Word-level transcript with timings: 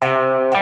I'm 0.00 0.54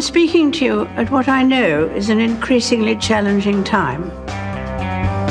speaking 0.00 0.52
to 0.52 0.64
you 0.64 0.86
at 0.96 1.10
what 1.10 1.28
I 1.28 1.42
know 1.42 1.86
is 1.86 2.10
an 2.10 2.20
increasingly 2.20 2.94
challenging 2.96 3.64
time. 3.64 4.04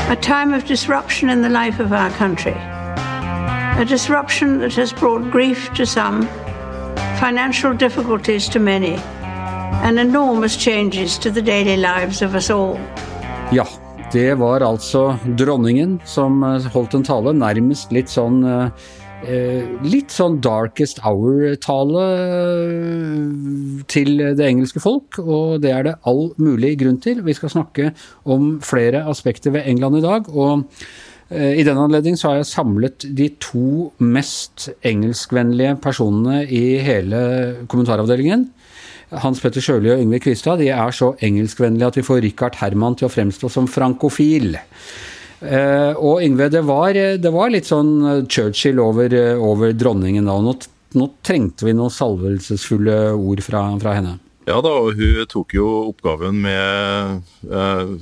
A 0.09 0.17
time 0.21 0.53
of 0.53 0.65
disruption 0.65 1.29
in 1.29 1.41
the 1.41 1.49
life 1.49 1.79
of 1.79 1.93
our 1.93 2.09
country. 2.11 2.55
A 2.55 3.85
disruption 3.87 4.59
that 4.59 4.73
has 4.73 4.91
brought 4.91 5.31
grief 5.31 5.73
to 5.75 5.85
some, 5.85 6.27
financial 7.19 7.73
difficulties 7.73 8.49
to 8.49 8.59
many, 8.59 8.95
and 8.95 9.97
enormous 9.97 10.57
changes 10.57 11.17
to 11.19 11.31
the 11.31 11.41
daily 11.41 11.77
lives 11.77 12.21
of 12.21 12.35
us 12.35 12.49
all. 12.49 12.77
Ja, 13.51 13.65
det 14.13 14.35
var 14.37 14.61
altså 14.61 15.15
dronningen 15.39 15.97
som 16.05 16.43
eh, 16.45 16.67
holdt 16.73 16.97
en 16.97 17.05
tale, 17.07 17.33
nærmest 17.33 17.93
litt 17.95 18.11
sånn 18.13 18.43
eh, 18.45 18.83
eh, 19.25 19.71
Litt 19.87 20.13
sånn 20.13 20.37
Darkest 20.43 21.01
Hour-tale 21.01 22.03
til 23.89 24.21
det 24.37 24.45
engelske 24.45 24.83
folk, 24.83 25.17
og 25.23 25.63
det 25.63 25.71
er 25.73 25.87
det 25.87 25.95
all 26.09 26.27
mulig 26.37 26.75
grunn 26.83 26.99
til. 27.01 27.23
Vi 27.25 27.35
skal 27.37 27.55
snakke 27.55 27.89
om 28.29 28.59
flere 28.63 29.05
aspekter 29.09 29.55
ved 29.55 29.65
England 29.71 30.01
i 30.01 30.05
dag. 30.05 30.29
og 30.29 30.69
i 31.33 31.63
den 31.65 31.79
anledning 31.79 32.13
har 32.21 32.35
jeg 32.37 32.45
samlet 32.45 33.05
de 33.17 33.25
to 33.41 33.89
mest 33.97 34.67
engelskvennlige 34.85 35.79
personene 35.81 36.43
i 36.45 36.77
hele 36.83 37.21
kommentaravdelingen. 37.71 38.51
Hans 39.21 39.41
Petter 39.43 39.61
Sjøli 39.61 39.91
og 39.93 40.01
Yngve 40.01 40.19
Kvistad 40.23 40.61
de 40.61 40.69
er 40.73 40.93
så 40.95 41.11
engelskvennlige 41.23 41.89
at 41.91 41.97
vi 41.99 42.05
får 42.05 42.23
Richard 42.25 42.57
Herman 42.61 42.97
til 42.97 43.09
å 43.09 43.13
fremstå 43.13 43.49
som 43.51 43.69
frankofil. 43.69 44.55
Uh, 45.43 45.91
og 45.99 46.23
Yngve, 46.23 46.47
det 46.53 46.63
var, 46.65 46.95
det 46.95 47.31
var, 47.35 47.51
litt 47.51 47.67
sånn 47.67 48.25
Churchill 48.31 48.79
over, 48.79 49.13
over 49.35 49.73
dronningen 49.75 50.29
da. 50.29 50.37
nå, 50.39 50.53
nå, 50.95 51.09
trengte 51.25 51.67
vi 51.67 51.75
noen 51.75 51.91
salvelsesfulle 51.91 52.99
ord 53.11 53.43
fra, 53.43 53.65
fra, 53.81 53.97
henne. 53.99 54.17
Ja 54.47 54.61
da, 54.63 54.71
og 54.71 54.95
hun 54.99 55.19
tok 55.31 55.55
jo 55.55 55.67
oppgaven 55.89 56.39
med 56.45 57.27
uh, 57.51 57.93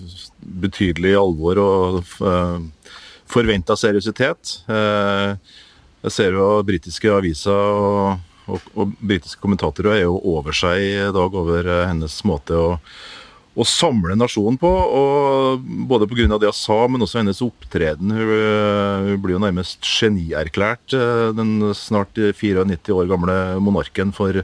betydelig 0.41 1.15
alvor 1.17 1.59
og 1.61 1.97
eh, 2.25 2.87
forventa 3.29 3.75
seriøsitet. 3.77 4.53
jeg 4.65 6.13
ser 6.15 6.33
jo 6.33 6.47
britiske 6.65 7.11
aviser 7.13 7.53
og 7.53 8.30
og, 8.49 8.69
og 8.75 8.93
britiske 8.99 9.41
kommentatorer 9.43 9.99
er 9.99 10.05
jo 10.05 10.19
over 10.33 10.55
seg 10.55 10.81
i 10.81 10.93
dag 11.13 11.35
over 11.37 11.67
eh, 11.67 11.87
hennes 11.89 12.15
måte 12.27 12.57
å, 12.57 12.69
å 13.53 13.67
samle 13.67 14.17
nasjonen 14.17 14.57
på. 14.61 14.71
og 14.71 15.65
Både 15.89 16.09
pga. 16.09 16.27
det 16.41 16.49
hun 16.49 16.57
sa, 16.57 16.79
men 16.87 17.05
også 17.05 17.21
hennes 17.21 17.43
opptreden. 17.45 18.13
Hun, 18.15 18.35
eh, 18.37 19.09
hun 19.11 19.23
blir 19.23 19.37
jo 19.37 19.43
nærmest 19.45 19.85
genierklært, 19.87 20.95
eh, 20.97 21.29
den 21.37 21.73
snart 21.77 22.17
94 22.17 22.95
år 22.97 23.11
gamle 23.11 23.37
monarken, 23.63 24.15
for 24.15 24.43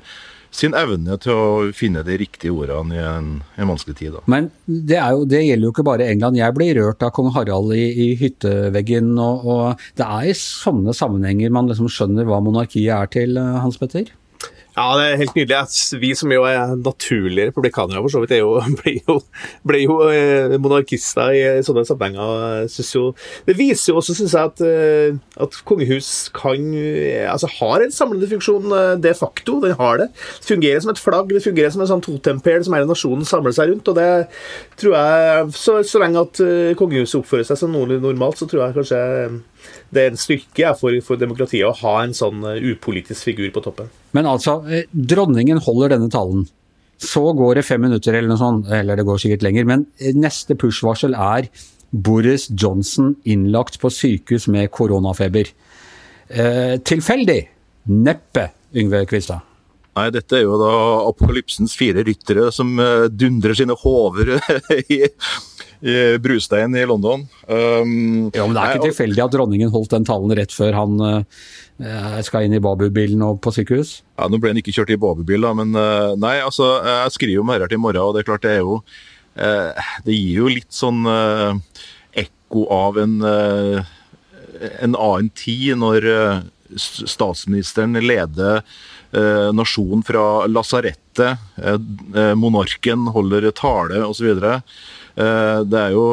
sin 0.57 0.75
evne 0.77 1.17
til 1.21 1.33
å 1.33 1.47
finne 1.75 2.03
de 2.05 2.17
riktige 2.19 2.53
ordene 2.53 2.97
i 2.97 3.01
en, 3.03 3.29
en 3.57 3.71
vanskelig 3.71 3.97
tid. 3.99 4.15
Da. 4.17 4.23
Men 4.31 4.49
det, 4.65 4.97
jo, 4.97 5.25
det, 5.29 5.43
gjelder 5.45 5.69
jo 5.69 5.73
ikke 5.75 5.87
bare 5.87 6.07
England. 6.09 6.39
Jeg 6.39 6.55
blir 6.57 6.79
rørt 6.79 7.05
av 7.05 7.13
kong 7.15 7.29
Harald 7.35 7.75
i, 7.77 7.85
i 8.07 8.07
hytteveggen. 8.19 9.13
Og, 9.21 9.45
og, 9.45 9.89
det 9.99 10.07
er 10.07 10.31
i 10.31 10.37
sånne 10.37 10.95
sammenhenger 10.97 11.53
man 11.53 11.69
liksom 11.69 11.91
skjønner 11.91 12.27
hva 12.29 12.41
monarkiet 12.43 12.93
er 12.95 13.11
til, 13.13 13.37
eh, 13.37 13.59
Hans 13.61 13.77
Petter? 13.81 14.09
Ja, 14.77 14.91
det 14.93 15.05
er 15.07 15.15
helt 15.23 15.33
nydelig. 15.33 15.59
Vi 15.97 16.11
som 16.13 16.29
jo 16.29 16.43
er 16.45 16.75
naturlige 16.77 17.47
republikanere, 17.49 18.01
for 18.03 18.13
så 18.13 18.19
vidt, 18.21 18.35
jo, 18.37 18.51
ble 18.77 18.93
jo, 18.99 19.15
ble 19.65 19.79
jo 19.81 19.95
eh, 20.13 20.53
monarkister 20.61 21.33
i 21.33 21.41
sånne 21.65 21.81
sammenhenger. 21.87 22.67
Jo, 22.93 23.07
det 23.47 23.55
viser 23.57 23.91
jo 23.91 23.97
også, 24.03 24.13
syns 24.19 24.35
jeg, 24.37 24.51
at, 24.51 24.61
eh, 24.61 25.17
at, 25.41 25.57
kongehus 25.67 26.29
kan 26.35 26.69
Altså 27.27 27.49
har 27.57 27.81
en 27.81 27.93
samlende 27.93 28.29
funksjon 28.29 28.69
eh, 28.77 28.93
de 29.01 29.15
facto. 29.17 29.57
Den 29.65 29.73
har 29.81 30.03
det. 30.03 30.11
Det 30.43 30.51
fungerer 30.51 30.85
som 30.85 30.93
et 30.93 31.01
flagg, 31.01 31.33
det 31.33 31.45
fungerer 31.47 31.73
som 31.73 31.81
en 31.81 31.91
sånn 31.95 32.05
totempel 32.05 32.61
som 32.61 32.77
hele 32.77 32.89
nasjonen 32.89 33.25
samler 33.25 33.57
seg 33.57 33.73
rundt. 33.73 33.89
og 33.89 33.97
det 33.97 34.11
tror 34.77 34.93
jeg, 34.93 35.51
Så, 35.57 35.79
så 35.89 36.05
lenge 36.05 36.21
at 36.21 36.41
kongehuset 36.77 37.23
oppfører 37.23 37.49
seg 37.49 37.57
som 37.57 37.73
normalt, 37.73 38.37
så 38.37 38.45
tror 38.45 38.67
jeg 38.67 38.77
kanskje 38.77 39.01
det 39.93 40.03
er 40.03 40.11
en 40.11 40.19
styrke 40.19 40.73
for, 40.79 40.97
for, 41.05 41.19
demokratiet 41.19 41.67
å 41.67 41.75
ha 41.81 41.95
en 42.03 42.15
sånn 42.17 42.43
uh, 42.45 42.59
upolitisk 42.59 43.29
figur 43.29 43.49
på 43.55 43.63
toppen. 43.65 43.89
Men 44.17 44.29
altså, 44.29 44.59
eh, 44.67 44.87
dronningen 44.91 45.61
holder 45.63 45.95
denne 45.95 46.11
talen. 46.13 46.45
Så 46.97 47.21
går 47.37 47.59
det 47.59 47.67
fem 47.67 47.83
minutter 47.85 48.15
eller 48.15 48.31
noe 48.31 48.41
sånt, 48.41 48.69
eller 48.73 48.97
det 48.97 49.05
går 49.07 49.21
sikkert 49.21 49.45
lenger. 49.45 49.67
Men 49.69 49.85
eh, 50.01 50.15
neste 50.17 50.57
push-varsel 50.59 51.15
er 51.15 51.49
Boris 51.91 52.49
Johnson 52.51 53.13
innlagt 53.29 53.79
på 53.79 53.91
sykehus 53.93 54.49
med 54.51 54.71
koronafeber. 54.75 55.53
Eh, 56.27 56.75
tilfeldig? 56.83 57.41
Neppe, 57.93 58.49
Yngve 58.75 59.05
Kvistad. 59.07 59.45
Nei, 59.97 60.09
dette 60.13 60.35
er 60.37 60.43
jo 60.43 60.57
da 60.61 60.73
apokalypsens 61.07 61.73
fire 61.77 62.03
ryttere 62.05 62.51
som 62.53 62.75
dundrer 63.09 63.55
sine 63.57 63.73
hover 63.81 64.35
i 64.93 64.99
i 65.81 66.17
Brustein 66.17 66.75
i 66.75 66.85
London. 66.85 67.27
Um, 67.47 68.31
ja, 68.33 68.45
men 68.45 68.55
Det 68.55 68.63
er 68.63 68.77
ikke 68.77 68.89
tilfeldig 68.89 69.23
at 69.27 69.33
dronningen 69.35 69.73
holdt 69.73 69.93
den 69.93 70.07
talen 70.07 70.33
rett 70.39 70.53
før 70.55 70.73
han 70.73 70.97
uh, 71.03 72.21
skal 72.25 72.47
inn 72.47 72.57
i 72.57 72.61
Babu-bilen 72.63 73.21
og 73.25 73.41
på 73.45 73.53
sykehus? 73.53 73.99
Ja, 74.17 74.29
Nå 74.31 74.41
ble 74.41 74.55
han 74.55 74.61
ikke 74.61 74.73
kjørt 74.73 74.95
i 74.95 74.99
Babu-bil, 75.01 75.45
da, 75.45 75.53
men 75.57 75.77
uh, 75.77 76.15
nei, 76.17 76.39
altså, 76.41 76.71
jeg 76.81 77.15
skriver 77.19 77.43
om 77.43 77.53
dette 77.53 77.69
til 77.69 77.81
i 77.81 77.83
morgen, 77.85 78.01
og 78.07 78.17
det 78.17 78.23
er 78.23 78.29
klart 78.31 78.47
det 78.47 78.55
er 78.55 78.63
jo 78.63 78.79
uh, 78.81 79.87
Det 80.07 80.17
gir 80.17 80.41
jo 80.41 80.51
litt 80.55 80.73
sånn 80.73 81.05
ekko 82.17 82.65
av 82.73 82.97
en, 83.03 83.17
en 83.21 84.93
annen 84.97 85.31
tid, 85.37 85.75
når 85.77 86.07
statsministeren 86.77 87.93
leder 88.01 88.63
nasjonen 89.55 90.01
fra 90.03 90.47
lasarettet, 90.49 91.37
monarken 92.35 93.05
holder 93.13 93.47
tale 93.55 94.01
osv. 94.07 94.41
Eh, 95.17 95.59
det 95.65 95.79
er 95.81 95.95
jo 95.95 96.03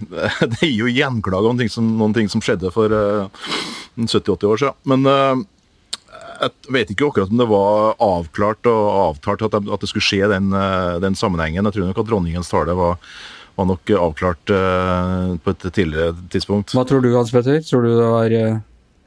Det 0.52 0.64
gir 0.64 0.80
jo 0.80 0.90
gjenklag 0.90 1.46
om 1.46 1.60
ting 1.60 1.70
som, 1.70 1.92
noen 2.00 2.16
ting 2.16 2.30
som 2.32 2.42
skjedde 2.42 2.72
for 2.74 2.90
70-80 2.90 4.32
eh, 4.34 4.48
år 4.50 4.62
siden. 4.62 4.80
Men 4.90 5.06
eh, 5.12 5.44
jeg 6.36 6.74
vet 6.74 6.92
ikke 6.92 7.08
akkurat 7.08 7.32
om 7.32 7.40
det 7.40 7.48
var 7.48 7.94
avklart 8.02 8.68
og 8.68 8.84
avtalt 9.06 9.46
at 9.46 9.56
det, 9.56 9.88
skulle 9.88 10.04
skje 10.04 10.26
den, 10.28 10.50
den 11.00 11.16
sammenhengen. 11.16 11.64
Jeg 11.64 11.78
tror 11.78 11.88
nok 11.88 12.02
at 12.02 12.10
dronningens 12.10 12.50
tale 12.52 12.74
var, 12.76 12.98
var 13.56 13.68
nok 13.70 13.92
avklart 13.96 14.52
på 14.52 15.54
et 15.54 15.64
tidligere 15.70 16.12
tidspunkt. 16.34 16.74
Hva 16.76 16.84
tror 16.84 17.00
du, 17.00 17.14
Hans 17.16 17.32
Petter? 17.32 17.62
Tror 17.64 17.86
du 17.86 17.94
det 17.94 18.10
var 18.10 18.36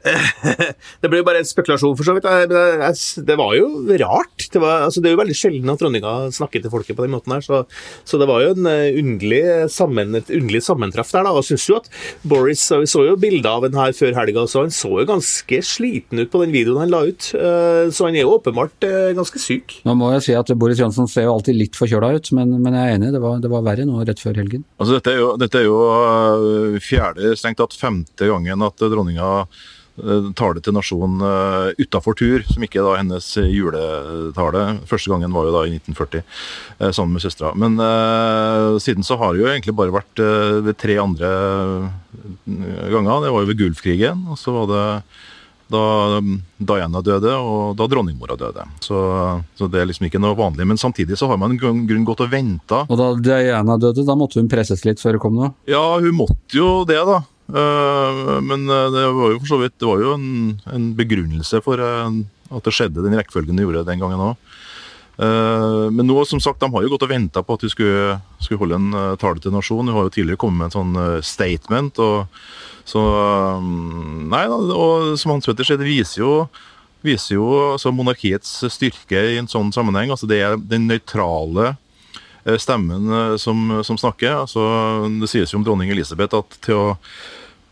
det 0.00 1.08
ble 1.10 1.20
jo 1.20 1.26
bare 1.26 1.42
en 1.42 1.48
spekulasjon, 1.48 1.92
for 1.98 2.06
så 2.06 2.14
vidt. 2.16 2.26
Det 3.26 3.36
var 3.36 3.52
jo 3.58 3.66
rart. 4.00 4.46
Det, 4.46 4.60
var, 4.62 4.86
altså, 4.86 5.02
det 5.02 5.10
er 5.10 5.14
jo 5.14 5.20
veldig 5.20 5.36
sjelden 5.36 5.72
at 5.72 5.82
dronninga 5.82 6.14
snakker 6.34 6.62
til 6.64 6.72
folket 6.72 6.96
på 6.96 7.04
den 7.04 7.12
måten 7.14 7.34
her, 7.34 7.44
så, 7.44 7.62
så 8.08 8.20
det 8.20 8.28
var 8.30 8.44
jo 8.44 8.54
en 8.54 8.68
eh, 8.70 8.96
underlig, 9.00 9.42
sammen, 9.72 10.16
et 10.18 10.32
underlig 10.32 10.62
sammentreff 10.64 11.12
der. 11.12 11.26
da, 11.28 11.34
og 11.36 11.46
synes 11.46 11.66
jo 11.68 11.78
at 11.80 11.90
Boris, 12.24 12.64
Vi 12.80 12.88
så 12.88 13.04
jo 13.04 13.18
bilder 13.20 13.50
av 13.58 13.66
den 13.66 13.78
her 13.78 13.92
før 13.96 14.16
helga, 14.16 14.46
så 14.48 14.64
han 14.64 14.74
så 14.74 14.92
jo 15.02 15.08
ganske 15.08 15.60
sliten 15.66 16.22
ut 16.22 16.32
på 16.32 16.42
den 16.44 16.54
videoen 16.54 16.84
han 16.84 16.94
la 16.94 17.02
ut. 17.10 17.30
Eh, 17.36 17.90
så 17.92 18.08
han 18.08 18.16
er 18.16 18.24
jo 18.24 18.36
åpenbart 18.38 18.88
eh, 18.88 19.10
ganske 19.18 19.42
syk. 19.42 19.80
Nå 19.88 19.96
må 19.98 20.12
jeg 20.16 20.26
si 20.30 20.38
at 20.38 20.54
Boris 20.60 20.80
Johnsen 20.80 21.10
ser 21.10 21.28
jo 21.28 21.34
alltid 21.36 21.58
litt 21.58 21.78
forkjøla 21.78 22.14
ut, 22.16 22.32
men, 22.36 22.56
men, 22.58 22.78
jeg 22.78 22.94
er 22.94 23.00
enig, 23.00 23.12
det 23.16 23.22
var, 23.22 23.36
det 23.42 23.52
var 23.52 23.66
verre 23.66 23.88
nå 23.88 24.00
rett 24.06 24.22
før 24.22 24.40
helgen. 24.40 24.64
Altså, 24.80 24.96
dette 24.96 25.12
er 25.12 25.20
jo, 25.20 25.34
dette 25.40 25.60
er 25.60 25.68
jo 25.68 26.80
fjerde, 26.80 27.34
strengt 27.36 27.60
tatt 27.60 27.76
femte 27.76 28.30
gangen 28.30 28.64
at 28.64 28.80
dronninga 28.80 29.30
tale 30.38 30.62
til 30.64 30.74
nasjonen 30.76 31.22
uh, 31.24 31.70
eh, 31.70 31.82
utafor 31.84 32.16
tur, 32.18 32.44
som 32.48 32.64
ikke 32.64 32.80
er 32.80 32.86
da 32.86 32.98
hennes 33.00 33.28
juletale. 33.40 34.64
Første 34.90 35.12
gangen 35.12 35.34
var 35.34 35.48
jo 35.48 35.54
da 35.56 35.64
i 35.66 35.74
1940, 35.78 36.24
uh, 36.80 36.90
sammen 36.90 37.16
med 37.16 37.24
søstera. 37.24 37.52
Men 37.58 37.78
uh, 37.80 38.78
siden 38.82 39.06
så 39.06 39.18
har 39.20 39.34
det 39.34 39.42
jo 39.42 39.50
egentlig 39.50 39.76
bare 39.78 39.94
vært 39.94 40.22
uh, 40.22 40.60
ved 40.66 40.78
tre 40.80 40.98
andre 41.02 41.32
ganger. 42.46 43.26
Det 43.26 43.34
var 43.34 43.44
jo 43.44 43.50
ved 43.50 43.60
Gulfkrigen, 43.60 44.24
og 44.30 44.40
så 44.40 44.54
var 44.54 44.70
det 44.70 44.86
da 45.70 46.18
Diana 46.58 47.00
døde, 47.04 47.32
og 47.38 47.76
da 47.78 47.86
dronningmora 47.90 48.36
døde. 48.38 48.64
Så, 48.82 48.98
så, 49.58 49.68
det 49.70 49.80
er 49.80 49.88
liksom 49.90 50.08
ikke 50.08 50.20
noe 50.22 50.34
vanlig. 50.38 50.66
Men 50.66 50.80
samtidig 50.80 51.18
så 51.18 51.28
har 51.30 51.38
man 51.40 51.54
en 51.54 51.84
grunn 51.86 52.06
gått 52.08 52.24
og 52.24 52.32
venta. 52.32 52.82
Og 52.88 52.98
da 52.98 53.12
Diana 53.22 53.78
døde, 53.80 54.04
da 54.06 54.16
måtte 54.18 54.40
hun 54.40 54.50
presses 54.50 54.82
litt 54.86 55.02
før 55.02 55.16
det 55.16 55.22
kom 55.22 55.38
noe? 55.38 55.52
Ja, 55.70 55.84
hun 56.02 56.16
måtte 56.18 56.58
jo 56.58 56.80
det, 56.88 56.98
da. 57.06 57.20
Eh, 57.50 58.40
men 58.40 58.68
eh, 58.70 58.88
det 58.94 59.06
var 59.10 59.32
jo 59.32 59.40
for 59.42 59.50
så 59.50 59.58
vidt 59.60 59.78
det 59.80 59.88
var 59.88 60.02
jo 60.02 60.14
en, 60.14 60.26
en 60.70 60.90
begrunnelse 60.98 61.60
for 61.64 61.82
eh, 61.82 62.18
at 62.50 62.66
det 62.66 62.74
skjedde 62.74 63.02
den 63.02 63.16
rekkefølgen 63.18 63.58
det 63.58 63.66
gjorde 63.66 63.86
den 63.88 64.02
gangen 64.02 64.30
òg. 64.30 64.50
Men 65.20 66.06
nå, 66.08 66.14
som 66.24 66.40
sagt, 66.40 66.62
de 66.62 66.68
har 66.72 66.80
jo 66.80 66.88
gått 66.94 67.02
og 67.04 67.10
venta 67.10 67.42
på 67.44 67.52
at 67.58 67.64
vi 67.66 67.68
skulle, 67.68 68.14
skulle, 68.40 68.56
holde 68.62 68.78
en 68.78 69.16
tale 69.20 69.42
til 69.44 69.52
nasjonen. 69.52 69.90
Hun 69.90 69.98
har 69.98 70.06
jo 70.06 70.12
tidligere 70.14 70.40
kommet 70.40 70.62
med 70.62 70.70
en 70.70 70.72
sånn 70.72 71.24
statement. 71.28 72.00
og 72.00 72.88
så 72.88 73.02
Nei 73.60 74.40
da, 74.48 74.56
og 74.56 75.10
som 75.20 75.34
Hans 75.34 75.44
Petter 75.44 75.68
sier, 75.68 75.76
det 75.76 75.90
viser 75.90 76.22
jo, 76.22 76.30
viser 77.04 77.36
jo 77.36 77.50
altså, 77.74 77.92
monarkiets 77.92 78.54
styrke 78.72 79.20
i 79.34 79.36
en 79.42 79.50
sånn 79.50 79.74
sammenheng. 79.76 80.08
altså 80.08 80.30
Det 80.30 80.40
er 80.40 80.56
den 80.56 80.88
nøytrale 80.88 81.74
stemmen 82.56 83.36
som, 83.44 83.82
som 83.84 84.00
snakker. 84.00 84.38
altså 84.46 84.64
Det 85.20 85.28
sies 85.28 85.52
jo 85.52 85.60
om 85.60 85.68
dronning 85.68 85.92
Elisabeth 85.92 86.40
at 86.40 86.56
til 86.64 86.80
å 86.80 86.88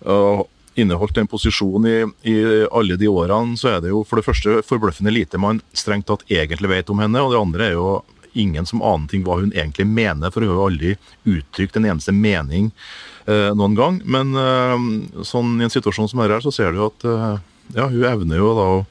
og 0.07 0.47
inneholdt 0.79 1.19
en 1.19 1.27
posisjon 1.27 1.87
i, 1.87 1.97
i, 2.31 2.37
alle 2.71 2.97
de 2.97 3.09
årene, 3.11 3.57
så 3.59 3.73
er 3.75 3.83
det 3.83 3.91
jo 3.91 4.05
for 4.07 4.21
det 4.21 4.27
første 4.29 4.61
forbløffende 4.67 5.13
lite 5.15 5.41
man 5.41 5.59
strengt 5.77 6.07
tatt 6.11 6.23
egentlig 6.31 6.71
vet 6.71 6.93
om 6.93 7.03
henne. 7.03 7.23
Og 7.25 7.35
det 7.35 7.41
andre 7.41 7.67
er 7.67 7.77
jo 7.77 7.91
ingen 8.39 8.67
som 8.69 8.83
aner 8.87 9.11
ting 9.11 9.25
hva 9.27 9.41
hun 9.41 9.51
egentlig 9.51 9.89
mener, 9.91 10.31
for 10.31 10.45
hun 10.45 10.53
har 10.53 10.61
jo 10.61 10.67
aldri 10.69 10.95
uttrykt 11.27 11.79
en 11.79 11.89
eneste 11.91 12.15
mening 12.15 12.71
eh, 13.27 13.51
noen 13.59 13.79
gang. 13.79 14.01
Men 14.07 14.35
eh, 14.39 15.23
sånn 15.27 15.57
i 15.59 15.67
en 15.67 15.75
situasjon 15.75 16.11
som 16.13 16.23
dette, 16.23 16.45
så 16.47 16.55
ser 16.55 16.77
du 16.77 16.85
at 16.87 17.09
eh, 17.09 17.41
ja, 17.75 17.89
hun 17.89 18.05
evner 18.13 18.45
jo 18.45 18.53
da 18.59 18.69
å 18.77 18.85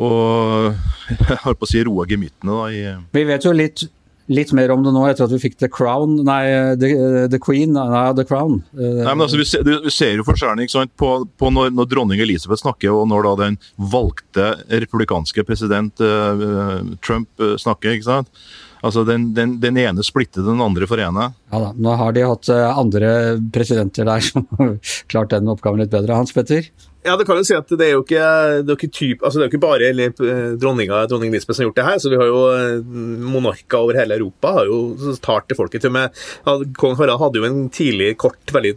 og 0.00 0.76
jeg 1.10 1.38
holdt 1.42 1.58
på 1.58 1.66
å 1.66 1.68
si 1.68 1.80
roe 1.82 2.04
gemyttene. 2.06 2.52
da. 2.54 2.66
I 2.70 2.92
Vi 3.10 3.24
vet 3.26 3.44
jo 3.44 3.50
litt 3.50 3.82
litt 4.30 4.52
mer 4.56 4.70
om 4.70 4.84
det 4.84 4.92
nå 4.94 5.02
etter 5.08 5.26
at 5.26 5.34
vi 5.34 5.40
fikk 5.42 5.58
The 5.60 5.68
Crown 5.72 6.20
Nei, 6.26 6.44
The, 6.78 6.90
the 7.32 7.40
Queen. 7.42 7.74
Nei, 7.74 8.04
The 8.16 8.24
Crown. 8.28 8.60
Nei, 8.72 9.04
men 9.04 9.26
altså, 9.26 9.40
vi, 9.40 9.46
ser, 9.48 9.66
vi 9.66 9.92
ser 9.94 10.16
jo 10.20 10.26
forskjellen 10.26 10.62
ikke 10.64 10.76
sant, 10.76 10.94
på, 11.00 11.12
på 11.40 11.52
når, 11.54 11.72
når, 11.74 11.90
dronning 11.90 12.22
Elisabeth 12.22 12.62
snakker, 12.62 12.94
og 12.94 13.08
når 13.10 13.26
da 13.26 13.36
den 13.44 13.60
valgte 13.90 14.50
republikanske 14.70 15.44
president 15.48 16.02
uh, 16.04 16.82
Trump 17.04 17.30
uh, 17.42 17.56
snakker. 17.60 17.96
ikke 17.96 18.08
sant? 18.08 18.30
Altså, 18.80 19.04
den, 19.04 19.30
den, 19.36 19.58
den, 19.60 19.76
ene 19.76 20.04
splitter, 20.06 20.44
den 20.46 20.62
andre 20.64 20.86
forener. 20.88 21.34
Ja 21.52 21.64
da, 21.66 21.72
Nå 21.76 21.96
har 22.00 22.14
de 22.16 22.24
hatt 22.24 22.48
andre 22.54 23.10
presidenter 23.52 24.08
der 24.08 24.24
som 24.24 24.46
har 24.56 24.78
klart 25.12 25.34
den 25.34 25.50
oppgaven 25.52 25.82
litt 25.82 25.92
bedre. 25.92 26.16
Hans 26.16 26.32
Petter? 26.36 26.70
Ja, 27.02 27.14
det 27.16 27.24
kan 27.24 27.38
jo 27.38 27.44
si 27.48 27.54
at 27.56 27.70
det 27.70 27.86
er 27.86 27.94
jo 27.94 28.02
ikke, 28.04 28.24
det 28.60 28.74
er 28.74 28.76
ikke, 28.76 28.90
typ, 28.92 29.22
altså 29.24 29.38
det 29.38 29.44
er 29.44 29.48
jo 29.48 29.52
ikke 29.54 29.62
bare 29.62 29.86
eller, 29.88 30.10
eh, 30.20 30.50
dronninga 30.60 30.98
dronning 31.08 31.32
Lisbeth 31.32 31.56
som 31.56 31.64
har 31.64 31.70
gjort 31.70 31.78
det 31.78 31.86
her. 31.86 31.98
så 31.98 32.10
Vi 32.12 32.18
har 32.20 32.28
jo 32.28 32.40
eh, 32.52 32.96
monarker 33.32 33.78
over 33.80 33.96
hele 33.96 34.18
Europa 34.18 34.52
har 34.58 34.68
jo 34.68 35.14
talt 35.24 35.48
til 35.48 35.56
folket. 35.56 35.80
til 35.80 35.94
med, 35.94 36.12
Kong 36.76 36.96
Harald 36.98 37.22
hadde 37.22 37.40
jo 37.40 37.46
en 37.48 37.62
tidlig, 37.72 38.16
kort 38.20 38.52
veldig, 38.52 38.74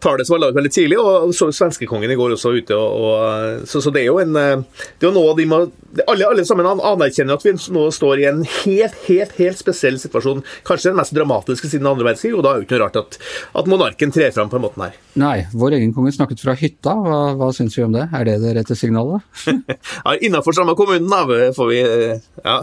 tale 0.00 0.24
som 0.24 0.36
var 0.36 0.44
laget 0.46 0.60
veldig 0.60 0.72
tidlig, 0.76 0.98
og 1.00 1.34
så 1.34 1.50
svenskekongen 1.50 2.10
i 2.10 2.18
går 2.20 2.36
også 2.36 2.54
ute. 2.54 2.78
Og, 2.78 3.08
og, 3.08 3.66
så, 3.66 3.82
så, 3.82 3.90
det 3.90 4.04
er 4.04 4.10
jo 4.12 4.20
en 4.22 4.36
eh, 4.38 4.62
det 5.00 5.08
er 5.08 5.10
jo 5.10 5.14
noe 5.18 5.34
de 5.34 5.48
må, 5.50 5.60
alle, 6.06 6.28
alle 6.30 6.46
sammen 6.46 6.68
anerkjenner 6.70 7.34
at 7.34 7.46
vi 7.46 7.56
nå 7.74 7.88
står 7.94 8.22
i 8.22 8.28
en 8.30 8.44
helt, 8.62 8.96
helt 9.08 9.34
helt 9.38 9.58
spesiell 9.58 9.98
situasjon. 9.98 10.44
Kanskje 10.66 10.92
den 10.92 10.98
mest 11.00 11.14
dramatiske 11.16 11.70
siden 11.70 11.88
andre 11.90 12.06
verdenskrig, 12.06 12.34
og 12.36 12.44
da 12.44 12.52
er 12.52 12.60
det 12.60 12.64
jo 12.64 12.68
ikke 12.68 12.78
noe 12.78 12.86
rart 12.86 13.00
at, 13.02 13.18
at 13.60 13.70
monarken 13.70 14.14
trer 14.14 14.34
fram 14.34 14.52
på 14.52 14.60
en 14.60 14.66
måte 14.66 14.82
her. 14.82 14.98
Nei, 15.20 15.36
vår 15.54 15.78
egen 15.78 15.92
konge 15.94 16.10
snakket 16.14 16.42
fra 16.42 16.56
hytta. 16.58 16.94
Hva, 17.04 17.18
hva 17.38 17.50
synes 17.54 17.63
syns 17.64 17.78
vi 17.78 17.86
om 17.86 17.96
det? 17.96 18.04
Er 18.12 18.28
det 18.28 18.36
det 18.42 18.52
rette 18.58 18.76
signalet? 18.78 19.24
ja, 20.04 20.18
Innafor 20.20 20.56
samme 20.56 20.76
kommunen, 20.78 21.08
da, 21.10 21.24
får 21.56 21.72
vi 21.72 21.80
Ja. 22.44 22.60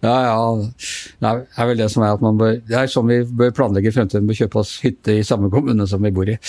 Ja, 0.00 0.14
ja. 0.24 0.36
Det 1.20 1.30
er 1.60 1.66
vel 1.68 1.80
det 1.80 1.90
som 1.92 2.04
er 2.06 2.14
at 2.14 2.22
man 2.24 2.38
bør 2.40 2.54
Det 2.64 2.76
er 2.76 2.88
sånn 2.88 3.10
vi 3.10 3.18
bør 3.24 3.52
planlegge 3.56 3.92
fremtiden. 3.92 4.28
Bør 4.28 4.38
kjøpe 4.38 4.62
oss 4.62 4.78
hytte 4.84 5.18
i 5.18 5.26
samme 5.26 5.50
kommune 5.52 5.86
som 5.88 6.02
vi 6.04 6.12
bor 6.14 6.28
i. 6.30 6.36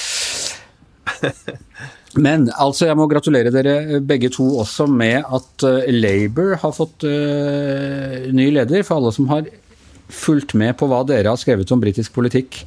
Men 2.25 2.49
altså, 2.59 2.87
jeg 2.87 2.97
må 2.99 3.07
gratulere 3.11 3.51
dere 3.53 3.99
begge 4.03 4.29
to 4.31 4.45
også 4.63 4.87
med 4.87 5.23
at 5.23 5.65
uh, 5.67 5.83
Labour 5.91 6.55
har 6.63 6.73
fått 6.75 7.03
uh, 7.07 8.31
ny 8.31 8.49
leder. 8.55 8.83
For 8.87 8.99
alle 8.99 9.11
som 9.15 9.29
har 9.31 9.47
fulgt 10.11 10.55
med 10.59 10.75
på 10.79 10.87
hva 10.91 11.03
dere 11.07 11.31
har 11.31 11.39
skrevet 11.39 11.71
om 11.71 11.83
britisk 11.83 12.15
politikk 12.15 12.65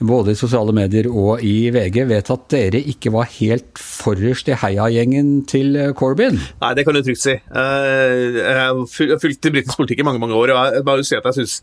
både 0.00 0.32
i 0.32 0.38
sosiale 0.38 0.72
medier 0.74 1.08
og 1.10 1.42
i 1.44 1.68
VG, 1.72 2.02
vet 2.08 2.30
at 2.32 2.44
dere 2.52 2.80
ikke 2.92 3.12
var 3.12 3.28
helt 3.36 3.80
forrest 3.80 4.48
i 4.48 4.56
heiagjengen 4.56 5.42
til 5.48 5.76
eh, 5.76 5.92
Corbyn? 5.96 6.38
Nei, 6.62 6.70
det 6.76 6.86
kan 6.86 6.96
du 6.96 7.02
trygt 7.04 7.22
si. 7.22 7.34
Eh, 7.36 8.38
jeg 8.38 8.56
har 8.56 8.80
fulgt 8.88 9.48
britisk 9.50 9.76
politikk 9.76 10.00
i 10.00 10.06
mange 10.08 10.22
mange 10.22 10.38
år, 10.38 10.54
og 10.54 10.76
jeg 10.76 10.86
bare 10.86 11.04
si 11.06 11.18
at 11.18 11.28
jeg 11.28 11.38
synes 11.40 11.56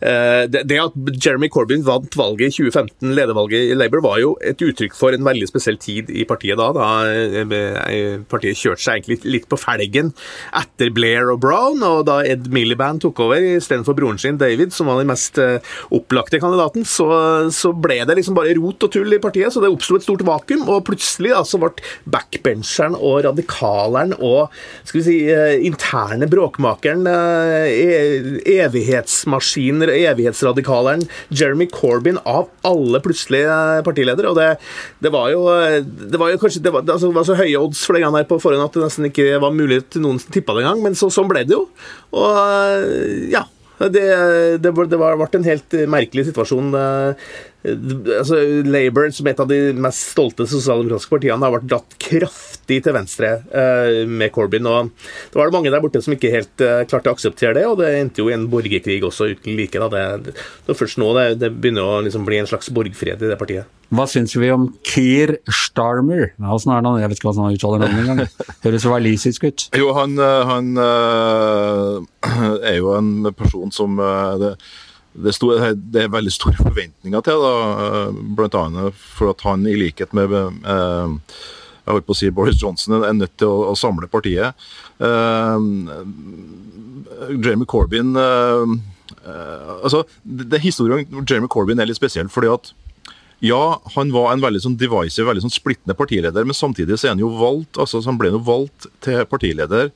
eh, 0.00 0.46
Det 0.50 0.80
at 0.82 0.96
Jeremy 1.14 1.50
Corbyn 1.52 1.84
vant 1.86 2.18
valget 2.18 2.50
i 2.50 2.56
2015, 2.56 3.14
ledervalget 3.14 3.70
i 3.70 3.78
Labour, 3.78 4.02
var 4.06 4.20
jo 4.22 4.34
et 4.42 4.66
uttrykk 4.66 4.96
for 4.96 5.14
en 5.14 5.26
veldig 5.26 5.48
spesiell 5.50 5.78
tid 5.82 6.10
i 6.10 6.26
partiet 6.28 6.58
da. 6.58 6.72
da 6.74 6.88
partiet 8.30 8.58
kjørte 8.58 8.82
seg 8.82 8.98
egentlig 8.98 9.32
litt 9.36 9.48
på 9.50 9.58
felgen 9.60 10.12
etter 10.56 10.90
Blair 10.94 11.30
og 11.32 11.40
Brown, 11.44 11.82
og 11.86 12.06
da 12.08 12.18
Ed 12.26 12.48
Miliband 12.52 13.04
tok 13.04 13.22
over 13.28 13.42
istedenfor 13.56 13.96
broren 13.98 14.20
sin 14.20 14.40
David, 14.40 14.74
som 14.74 14.90
var 14.90 15.00
den 15.00 15.10
mest 15.10 15.38
opplagte 15.94 16.40
kandidaten, 16.42 16.86
så, 16.88 17.08
så 17.54 17.72
ble 17.82 18.00
det 18.08 18.18
liksom 18.18 18.36
bare 18.36 18.54
rot 18.58 18.86
og 18.86 18.92
tull 18.92 19.16
i 19.16 19.20
partiet, 19.22 19.52
så 19.52 19.62
det 19.62 19.70
oppsto 19.72 19.98
et 19.98 20.06
stort 20.06 20.24
vakuum. 20.26 20.66
Og 20.72 20.84
plutselig 20.88 21.34
så 21.46 21.60
ble 21.60 21.72
backbencheren 22.10 22.96
og 22.96 23.22
radikaleren 23.26 24.14
og 24.16 24.52
skal 24.86 25.00
vi 25.00 25.04
si, 25.06 25.16
eh, 25.32 25.56
interne 25.66 26.28
bråkmakeren, 26.30 27.06
eh, 27.10 27.68
e-, 27.70 28.40
evighetsmaskiner, 28.56 29.92
evighetsradikaleren 29.94 31.06
Jeremy 31.30 31.68
Corbyn 31.72 32.20
av 32.24 32.48
alle 32.66 33.00
plutselig 33.04 33.36
partiledere, 33.46 33.82
partileder. 33.86 34.28
Og 34.30 34.36
det, 34.38 34.48
det, 35.02 35.12
var 35.14 35.30
jo 35.32 35.46
det 35.86 36.20
var 36.20 36.32
jo 36.32 36.40
kanskje 36.42 36.62
det 36.64 36.72
var, 36.74 36.86
altså, 36.86 37.10
det 37.10 37.18
var 37.18 37.28
så 37.28 37.38
høye 37.38 37.60
odds 37.60 37.84
for 37.86 37.96
den 37.96 38.06
gangen 38.06 38.20
her 38.20 38.28
på 38.28 38.40
forhånd 38.42 38.64
at 38.64 38.76
det 38.76 38.86
nesten 38.86 39.10
ikke 39.10 39.40
var 39.42 39.54
mulig 39.54 39.82
til 39.90 40.04
noen 40.04 40.20
som 40.22 40.32
tippa 40.34 40.56
det 40.56 40.64
engang, 40.64 40.82
men 40.84 40.98
så, 40.98 41.10
sånn 41.12 41.28
ble 41.30 41.44
det 41.46 41.56
jo. 41.56 41.66
Og 42.16 43.28
ja, 43.32 43.44
det, 43.78 44.04
det, 44.62 44.72
det, 44.72 44.72
ble 44.72 45.28
en 45.36 45.50
helt 45.50 45.76
merkelig 45.92 46.28
situasjon. 46.30 46.72
Altså, 47.66 48.38
Labour, 48.66 49.10
som 49.14 49.28
et 49.30 49.40
av 49.42 49.48
de 49.50 49.60
mest 49.82 50.12
stolte 50.12 50.46
sosialdemokratiske 50.50 51.12
partiene, 51.12 51.42
har 51.42 51.54
vært 51.54 51.68
dratt 51.70 51.96
kraftig 52.02 52.80
til 52.84 52.96
venstre 52.96 53.32
uh, 53.50 54.02
med 54.08 54.32
Corbyn. 54.34 54.68
og 54.70 54.92
Det 55.32 55.40
var 55.40 55.50
det 55.50 55.56
mange 55.56 55.72
der 55.74 55.82
borte 55.84 56.02
som 56.04 56.16
ikke 56.16 56.32
helt 56.34 56.64
uh, 56.64 56.84
klarte 56.88 57.12
å 57.12 57.16
akseptere 57.16 57.56
det, 57.58 57.66
og 57.68 57.80
det 57.82 57.92
endte 57.98 58.22
jo 58.22 58.30
i 58.30 58.36
en 58.36 58.48
borgerkrig 58.50 59.00
også 59.06 59.32
uten 59.34 59.56
like. 59.58 59.78
Da. 59.80 59.90
Det, 59.92 60.34
det, 60.36 60.70
er 60.72 60.78
først 60.78 61.00
nå 61.02 61.12
det, 61.18 61.26
det 61.42 61.54
begynner 61.56 61.96
å 61.96 62.04
liksom 62.06 62.26
bli 62.28 62.40
en 62.42 62.50
slags 62.50 62.70
borgfred 62.74 63.22
i 63.22 63.32
det 63.32 63.40
partiet. 63.40 63.72
Hva 63.94 64.06
syns 64.10 64.32
vi 64.34 64.48
om 64.50 64.66
Keir 64.86 65.36
Starmer? 65.46 66.32
Ja, 66.42 66.56
er 66.58 66.80
han? 66.82 66.88
Jeg 66.98 67.10
vet 67.10 67.20
ikke 67.20 67.28
hva 67.28 67.44
han 67.44 67.54
uttaler 67.54 67.82
navnet 67.84 68.02
engang. 68.02 68.48
Høres 68.64 68.86
walisisk 68.90 69.46
ut. 69.46 69.66
Jo, 69.78 69.92
han, 69.94 70.16
eh, 70.18 70.50
han 70.50 70.72
uh, 70.74 72.00
er 72.72 72.80
jo 72.80 72.96
en 72.96 73.30
person 73.38 73.70
som 73.74 74.00
uh, 74.02 74.34
det, 74.42 74.56
det, 75.24 75.32
stod, 75.36 75.60
det, 75.92 76.02
er 76.02 76.12
veldig 76.12 76.32
store 76.34 76.58
forventninger 76.60 77.20
til, 77.26 77.44
da, 77.44 78.46
annet 78.62 78.94
for 78.96 79.32
at 79.32 79.44
han 79.46 79.66
i 79.68 79.76
likhet 79.78 80.12
med 80.16 80.32
uh, 80.34 81.08
jeg 81.86 81.94
holdt 81.94 82.08
på 82.08 82.16
å 82.16 82.18
si 82.18 82.32
Boris 82.34 82.58
Johnson 82.60 82.98
er 82.98 83.14
nødt 83.14 83.36
til 83.38 83.46
å, 83.46 83.70
å 83.70 83.74
samle 83.78 84.08
partiet. 84.10 84.58
Jeremy 87.30 87.66
Corbyn 87.70 88.16
altså, 88.16 90.00
det, 90.26 90.48
det 90.50 90.64
Historien 90.64 91.06
om 91.06 91.22
Jeremy 91.22 91.46
Corbyn 91.52 91.78
er 91.78 91.86
litt 91.86 92.00
spesiell. 92.00 92.26
fordi 92.32 92.50
at 92.50 92.72
ja, 93.44 93.80
han 93.94 94.12
var 94.14 94.30
en 94.32 94.40
veldig 94.40 94.62
sånn 94.64 94.78
divisive, 94.80 95.26
veldig 95.28 95.44
sånn 95.44 95.52
splittende 95.52 95.96
partileder, 95.96 96.46
men 96.48 96.56
samtidig 96.56 96.96
så 96.96 97.08
er 97.08 97.14
han 97.14 97.20
jo 97.20 97.34
valgt 97.36 97.76
altså 97.80 98.00
han 98.06 98.16
ble 98.20 98.32
jo 98.32 98.40
valgt 98.46 98.88
til 99.04 99.26
partileder 99.28 99.90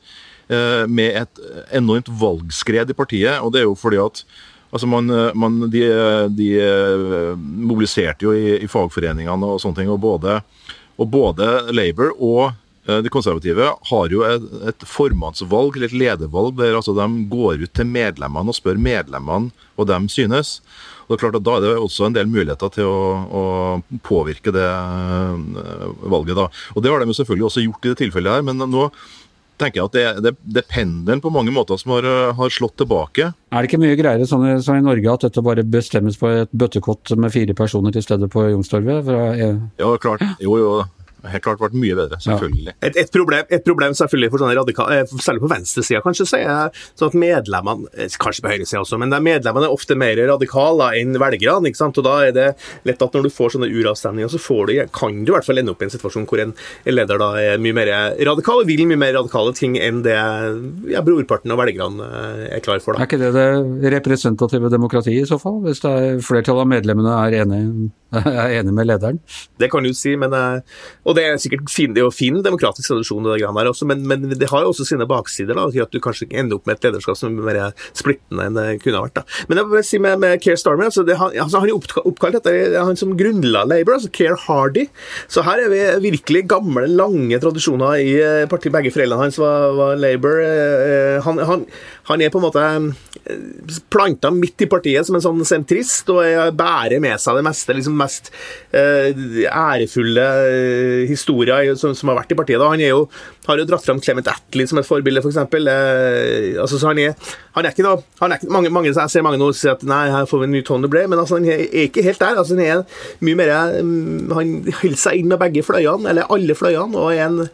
eh, 0.52 0.84
med 0.84 1.16
et 1.22 1.40
enormt 1.78 2.10
valgskred 2.20 2.92
i 2.92 2.96
partiet. 2.96 3.40
og 3.40 3.54
det 3.54 3.62
er 3.62 3.68
jo 3.70 3.78
fordi 3.78 4.02
at 4.02 4.24
altså 4.70 4.88
man, 4.90 5.10
man 5.34 5.60
de, 5.70 5.84
de, 6.34 6.48
eh, 6.62 7.36
mobiliserte 7.36 8.26
jo 8.26 8.34
i, 8.36 8.58
i, 8.62 8.70
fagforeningene 8.70 9.54
og 9.54 9.62
sånne 9.62 9.82
ting. 9.82 9.92
og 9.92 10.00
både, 10.02 10.40
og 11.00 11.10
både 11.10 11.50
Labour 11.74 12.14
og 12.16 12.52
eh, 12.86 13.00
de 13.04 13.12
konservative 13.12 13.72
har 13.90 14.14
jo 14.14 14.22
et, 14.26 14.46
et 14.70 14.86
formannsvalg, 14.86 15.76
eller 15.76 15.90
et 15.90 15.98
ledervalg, 16.04 16.54
der 16.60 16.78
altså 16.78 16.94
de 16.96 17.08
går 17.32 17.66
ut 17.66 17.74
til 17.74 17.90
medlemmene 17.90 18.54
og 18.54 18.58
spør 18.58 18.80
medlemmene 18.80 19.50
hva 19.76 19.88
de 19.90 20.00
synes. 20.12 20.58
Og 21.06 21.16
det 21.16 21.18
er 21.18 21.22
klart 21.24 21.40
at 21.40 21.46
Da 21.46 21.54
er 21.56 21.64
det 21.64 21.70
også 21.82 22.06
en 22.06 22.14
del 22.14 22.28
muligheter 22.30 22.70
til 22.70 22.86
å, 22.86 23.06
å 23.26 23.98
påvirke 24.06 24.52
det 24.54 24.68
valget. 26.06 26.36
da. 26.38 26.46
Og 26.76 26.84
Det 26.84 26.92
har 26.92 27.02
de 27.02 27.10
jo 27.10 27.16
selvfølgelig 27.18 27.48
også 27.48 27.64
gjort 27.64 27.88
i 27.88 27.90
det 27.90 27.98
tilfellet 28.04 28.38
her, 28.38 28.44
men 28.46 28.62
nå 28.70 28.84
tenker 29.60 29.80
jeg 29.80 29.90
at 29.90 29.96
det, 29.96 30.04
det, 30.26 30.34
det 30.56 30.66
pendelen 30.70 31.22
på 31.22 31.32
mange 31.34 31.52
måter 31.54 31.78
som 31.80 31.94
har, 31.96 32.08
har, 32.36 32.52
slått 32.52 32.78
tilbake. 32.80 33.30
Er 33.50 33.62
det 33.62 33.70
ikke 33.70 33.82
mye 33.82 33.98
greiere 33.98 34.28
sånn, 34.28 34.46
sånn 34.64 34.80
i 34.80 34.86
Norge 34.86 35.12
at 35.12 35.26
dette 35.26 35.44
bare 35.44 35.66
bestemmes 35.66 36.18
på 36.20 36.30
et 36.42 36.54
bøttekott 36.56 37.14
med 37.20 37.34
fire 37.34 37.56
personer 37.58 37.94
til 37.94 38.04
stede 38.06 38.30
på 38.32 38.48
Youngstorget? 38.50 39.10
Ja, 39.80 39.92
klart. 40.02 40.24
Jo, 40.42 40.56
jo 40.60 40.72
helt 41.32 41.44
klart 41.44 41.62
vært 41.62 41.76
mye 41.76 41.96
bedre, 41.98 42.18
selvfølgelig. 42.24 42.72
Ja. 42.72 42.76
Et, 42.88 42.98
et, 43.04 43.12
problem, 43.14 43.46
et, 43.48 43.64
problem, 43.66 43.96
selvfølgelig 43.98 44.32
for 44.32 44.44
sånne 44.44 44.56
radikale, 44.58 45.00
eh, 45.00 45.14
særlig 45.22 45.44
på 45.44 45.50
venstresida, 45.52 46.02
kanskje, 46.04 46.28
så 46.30 46.40
er 46.40 46.82
sånn 46.98 47.10
at 47.10 47.18
medlemmene 47.20 47.90
eh, 47.94 48.08
Kanskje 48.20 48.44
på 48.44 48.50
høyresida 48.52 48.82
også, 48.82 48.98
men 49.00 49.14
medlemmene 49.24 49.68
er 49.68 49.74
ofte 49.74 49.96
mer 49.98 50.18
radikale 50.28 50.90
enn 50.98 51.16
velgerne. 51.20 51.70
ikke 51.70 51.80
sant? 51.80 51.98
Og 52.00 52.04
Da 52.04 52.16
er 52.26 52.34
det 52.36 52.48
lett 52.88 53.02
at 53.02 53.16
når 53.16 53.28
du 53.28 53.32
får 53.32 53.54
sånne 53.54 53.70
uravstemninger, 53.70 54.32
så 54.32 54.40
får 54.42 54.66
du, 54.68 54.74
kan 54.92 55.22
du 55.24 55.32
i 55.32 55.36
hvert 55.36 55.46
fall 55.46 55.62
ende 55.62 55.72
opp 55.72 55.82
i 55.82 55.88
en 55.88 55.94
situasjon 55.94 56.26
hvor 56.30 56.42
en 56.42 56.54
leder 56.88 57.20
da 57.20 57.30
er 57.40 57.62
mye 57.62 57.76
mer 57.76 57.90
radikal 58.28 58.62
og 58.62 58.68
vil 58.68 58.84
mye 58.88 59.00
mer 59.00 59.14
radikale 59.16 59.54
ting 59.56 59.78
enn 59.80 60.02
det 60.04 60.16
ja, 60.90 61.02
brorparten 61.04 61.52
av 61.54 61.60
velgerne 61.62 62.06
eh, 62.06 62.44
er 62.56 62.64
klar 62.64 62.82
for. 62.84 62.96
da. 62.96 63.04
Er 63.04 63.08
ikke 63.08 63.20
det 63.20 63.32
det 63.36 63.94
representative 63.96 64.70
demokratiet 64.72 65.24
i 65.24 65.28
så 65.28 65.38
fall, 65.40 65.60
hvis 65.64 65.82
det 65.84 65.90
er 65.90 66.20
flertallet 66.24 66.66
av 66.66 66.70
medlemmene 66.70 67.16
er 67.24 67.40
enige, 67.42 67.90
er 68.20 68.56
enig 68.60 68.74
med 68.76 68.88
lederen? 68.90 69.20
Det 69.60 69.70
kan 69.72 69.86
du 69.86 69.92
si, 69.96 70.16
men 70.18 70.34
Og 70.34 71.09
det 71.16 71.24
er 71.26 71.38
sikkert 71.40 71.70
fin, 71.72 71.94
det 71.94 72.02
er 72.02 72.08
jo 72.08 72.14
fin 72.14 72.38
demokratisk 72.44 72.92
tradisjon, 72.92 73.24
det 73.26 73.40
der 73.40 73.70
også, 73.70 73.86
men, 73.88 74.02
men, 74.08 74.28
det 74.30 74.48
har 74.50 74.64
jo 74.64 74.72
også 74.72 74.86
sine 74.88 75.06
baksider. 75.08 75.56
da, 75.56 75.66
At 75.82 75.92
du 75.92 76.00
kanskje 76.02 76.28
ender 76.30 76.58
opp 76.58 76.66
med 76.68 76.78
et 76.78 76.88
lederskap 76.88 77.18
som 77.18 77.38
er 77.38 77.46
mer 77.46 77.60
splittende 77.96 78.46
enn 78.46 78.58
det 78.58 78.66
kunne 78.84 79.00
ha 79.00 79.06
vært. 79.06 79.20
da. 79.20 79.24
Men 79.48 79.60
jeg 79.60 79.70
vil 79.70 79.86
si 79.86 80.00
med, 80.02 80.18
med 80.22 80.40
Keir 80.44 80.58
Starmer, 80.60 80.90
altså, 80.90 81.04
det, 81.06 81.16
altså, 81.18 81.60
han 81.62 81.70
er 81.70 82.04
oppkalt 82.10 82.40
etter 82.40 82.78
han 82.78 82.98
som 82.98 83.16
grunnla 83.18 83.64
Labour, 83.68 83.96
altså 83.96 84.10
Keir 84.14 84.36
Hardy. 84.46 84.86
Så 85.30 85.44
her 85.46 85.64
er 85.64 85.72
vi 85.72 86.10
virkelig 86.10 86.44
gamle, 86.50 86.86
lange 86.88 87.40
tradisjoner 87.42 88.00
i 88.00 88.14
eh, 88.20 88.48
partiet. 88.50 88.72
Begge 88.74 88.92
foreldrene 88.94 89.24
hans 89.24 89.38
var, 89.40 89.72
var 89.76 89.96
Labour. 90.00 90.40
Eh, 90.44 91.18
han, 91.24 91.40
han, 91.48 91.64
han, 92.10 92.22
er 92.22 92.32
på 92.32 92.40
en 92.40 92.46
måte 92.46 92.66
eh, 92.66 93.80
planta 93.92 94.30
midt 94.34 94.66
i 94.66 94.70
partiet 94.70 95.08
som 95.08 95.18
en 95.18 95.24
sånn 95.24 95.42
sentrist 95.48 96.10
og 96.12 96.22
bærer 96.56 97.02
med 97.02 97.18
seg 97.20 97.38
det 97.38 97.46
meste, 97.46 97.76
liksom 97.76 97.96
mest 97.98 98.30
ærefulle 98.70 100.26
historier 101.08 101.74
som, 101.78 101.94
som, 101.96 102.10
har 102.12 102.20
vært 102.20 102.34
i 102.34 102.38
partiet. 102.38 102.60
Da. 102.60 102.70
Han 102.72 102.82
er 102.82 102.92
jo, 102.92 103.04
har 103.46 103.60
jo 103.60 103.66
dratt 103.68 103.84
fram 103.86 104.00
Clement 104.00 104.28
Attlee 104.28 104.68
som 104.68 104.80
et 104.80 104.86
forbilde, 104.86 105.22
f.eks. 105.22 105.40
For 105.50 105.72
eh, 105.72 106.60
altså, 106.60 106.80
han, 106.86 107.00
er, 107.00 107.16
han 107.56 107.66
er 107.66 107.74
ikke 107.74 107.86
noe 107.86 108.02
han 108.20 108.34
er 108.34 108.40
ikke, 108.40 108.52
mange, 108.52 108.72
mange, 108.74 108.92
Jeg 108.92 109.12
ser 109.12 109.24
mange 109.26 109.40
nå 109.40 109.50
si 109.56 109.70
at 109.70 109.84
nei, 109.88 110.04
her 110.12 110.28
får 110.28 110.42
vi 110.42 110.48
en 110.50 110.56
ny 110.58 110.62
Tony 110.66 110.90
Blair, 110.92 111.08
men 111.10 111.22
altså, 111.22 111.38
han 111.38 111.48
er 111.48 111.66
ikke 111.86 112.04
helt 112.06 112.20
der. 112.20 112.40
Altså, 112.40 112.56
han 112.58 112.64
er 112.64 113.04
mye 113.24 113.38
mer 113.40 113.52
mm, 113.80 114.32
Han 114.36 114.56
holder 114.82 115.00
seg 115.00 115.20
inn 115.20 115.30
med 115.32 115.40
begge 115.40 115.64
fløyene, 115.66 116.10
eller 116.12 116.32
alle 116.32 116.56
fløyene, 116.58 116.96
og 116.96 117.14
er 117.14 117.28
en 117.28 117.44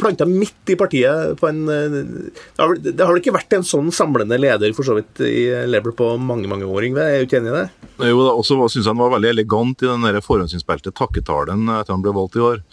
planta 0.00 0.24
midt 0.24 0.70
i 0.72 0.76
partiet 0.80 1.34
på 1.36 1.48
en 1.50 1.58
eh, 1.68 1.98
Det 1.98 2.62
har, 2.62 2.76
det 2.80 3.02
har 3.02 3.10
vel 3.10 3.20
ikke 3.20 3.34
vært 3.36 3.58
en 3.58 3.66
sånn 3.66 3.90
samlende 3.92 4.38
leder 4.40 4.72
for 4.76 4.86
så 4.86 4.96
vidt 4.96 5.20
i 5.26 5.48
Labour 5.68 5.96
på 5.98 6.12
mange 6.22 6.48
mange 6.50 6.68
år, 6.68 6.86
Yngve? 6.88 7.04
Er 7.04 7.20
du 7.20 7.28
ikke 7.28 7.42
enig 7.42 7.52
i 7.52 7.58
det? 7.58 7.66
Jo, 8.12 8.22
da, 8.22 8.32
også 8.38 8.56
syns 8.70 8.84
jeg 8.84 8.92
han 8.92 9.02
var 9.02 9.12
veldig 9.18 9.34
elegant 9.34 9.82
i 9.84 9.90
den 9.90 10.22
forhåndsinnspilte 10.24 10.94
takketalen 10.96 11.66
etter 11.74 11.96
han 11.96 12.06
ble 12.06 12.14
valgt 12.16 12.38
i 12.38 12.46
år. 12.46 12.64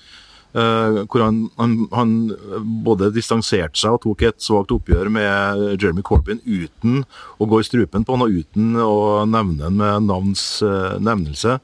Uh, 0.58 1.04
hvor 1.06 1.22
han, 1.22 1.44
han, 1.60 1.74
han, 1.94 2.14
både 2.82 3.12
distanserte 3.14 3.78
seg 3.78 3.94
og 3.94 4.00
tok 4.08 4.24
et 4.26 4.40
svakt 4.42 4.72
oppgjør 4.74 5.12
med 5.14 5.60
Jeremy 5.76 6.02
Corbyn 6.02 6.40
uten 6.48 7.04
å 7.38 7.46
gå 7.46 7.60
i 7.62 7.68
strupen 7.68 8.08
på 8.08 8.16
han 8.16 8.26
og 8.26 8.40
uten 8.40 8.72
å 8.82 9.26
nevne 9.30 9.68
han 9.68 9.78
med 9.78 10.08
navns 10.08 10.48
uh, 10.66 10.98
nevnelse. 10.98 11.60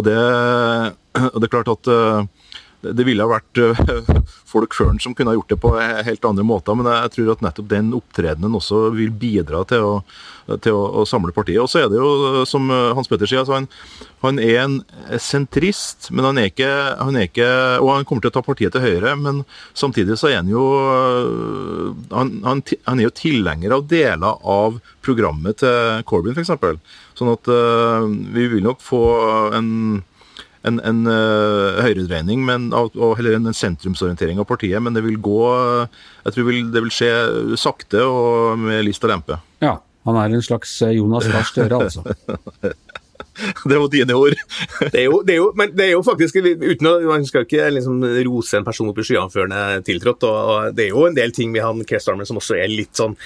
Og 0.00 0.06
det, 0.08 0.16
og 1.34 1.36
det, 1.36 1.44
er 1.44 1.52
klart 1.52 1.72
at 1.74 1.92
uh, 1.92 2.24
det 2.80 3.04
ville 3.06 3.24
ha 3.24 3.30
vært 3.30 3.58
folk 4.52 4.74
før 4.76 4.94
som 5.02 5.14
kunne 5.16 5.32
ha 5.32 5.36
gjort 5.36 5.52
det 5.52 5.58
på 5.60 5.72
helt 5.76 6.26
andre 6.28 6.44
måter, 6.46 6.76
men 6.78 6.86
jeg 6.86 7.12
tror 7.14 7.32
at 7.34 7.44
nettopp 7.44 7.70
den 7.70 7.92
opptredenen 7.96 8.54
også 8.54 8.88
vil 8.94 9.10
bidra 9.10 9.64
til 9.68 9.84
å, 9.84 9.94
til 10.62 10.76
å, 10.76 10.84
å 11.00 11.06
samle 11.08 11.34
partiet. 11.34 11.60
Og 11.62 11.70
så 11.70 11.82
er 11.82 11.90
det 11.90 11.98
jo, 11.98 12.44
som 12.48 12.70
Hans 12.70 13.10
Petter 13.10 13.28
sier, 13.28 13.42
altså 13.42 13.56
han, 13.58 13.68
han, 14.22 14.38
er 14.42 14.60
en 14.62 14.78
sentrist, 15.22 16.10
men 16.14 16.28
han 16.28 16.38
er, 16.40 16.52
ikke, 16.52 16.70
han 16.98 17.18
er 17.18 17.28
ikke 17.28 17.48
Og 17.82 17.90
han 17.92 18.06
kommer 18.08 18.24
til 18.24 18.32
å 18.32 18.36
ta 18.38 18.44
partiet 18.46 18.74
til 18.74 18.84
høyre, 18.84 19.14
men 19.18 19.42
samtidig 19.78 20.18
så 20.20 20.30
er 20.30 20.40
han 20.40 20.50
jo 20.50 20.64
Han, 22.14 22.38
han, 22.46 22.62
han 22.86 23.00
er 23.00 23.08
jo 23.08 23.16
tilhenger 23.18 23.74
av 23.74 23.88
deler 23.90 24.38
av 24.46 24.78
programmet 25.04 25.60
til 25.62 26.06
Corbyn, 26.08 26.36
f.eks. 26.36 26.54
Sånn 27.18 27.32
at 27.32 27.50
vi 28.34 28.46
vil 28.52 28.64
nok 28.64 28.82
få 28.84 29.02
en 29.56 29.70
en, 30.66 30.80
en 30.82 31.02
uh, 31.06 31.78
høyredreining, 31.84 32.42
men, 32.46 32.70
og, 32.74 32.96
heller 33.18 33.36
en, 33.38 33.52
sentrumsorientering 33.54 34.40
av 34.40 34.48
partiet. 34.48 34.82
Men 34.82 34.96
det 34.96 35.04
vil 35.06 35.20
gå 35.22 35.42
Jeg 36.24 36.34
tror 36.34 36.48
det 36.74 36.82
vil 36.82 36.94
skje 36.94 37.12
sakte 37.60 38.02
og 38.04 38.58
med 38.60 38.82
list 38.86 39.04
og 39.06 39.12
lempe. 39.12 39.38
Ja, 39.62 39.78
han 40.08 40.16
er 40.16 40.32
en 40.32 40.44
slags 40.44 40.70
eh, 40.86 40.96
Jonas 40.96 41.26
Gahr 41.28 41.44
Støre, 41.44 41.82
altså. 41.84 42.04
det 43.64 43.78
var 43.78 43.90
dine 43.92 44.16
ord. 44.18 44.36
det, 44.92 45.02
er 45.02 45.06
jo, 45.08 45.20
det, 45.26 45.36
er 45.36 45.40
jo, 45.42 45.50
men 45.58 45.74
det 45.76 45.86
er 45.88 45.94
jo 45.94 46.04
faktisk 46.06 46.40
uten 46.40 46.90
å, 46.90 46.94
Man 47.08 47.26
skal 47.28 47.46
ikke 47.46 47.68
liksom 47.74 48.02
rose 48.28 48.58
en 48.58 48.66
person 48.66 48.90
opp 48.90 48.98
i 49.00 49.06
skyene 49.06 49.32
før 49.32 49.48
han 49.48 49.56
er 49.58 49.86
tiltrådt. 49.86 50.26
Og, 50.28 50.38
og, 50.38 50.74
det 50.76 50.88
er 50.88 50.94
jo 50.94 51.06
en 51.08 51.16
del 51.16 51.34
ting 51.36 51.52
med 51.54 51.64
han 51.64 51.84
Keir 51.88 52.02
Starmer 52.02 52.28
som 52.28 52.40
også 52.40 52.58
er 52.58 52.72
litt 52.72 52.98
sånn 52.98 53.16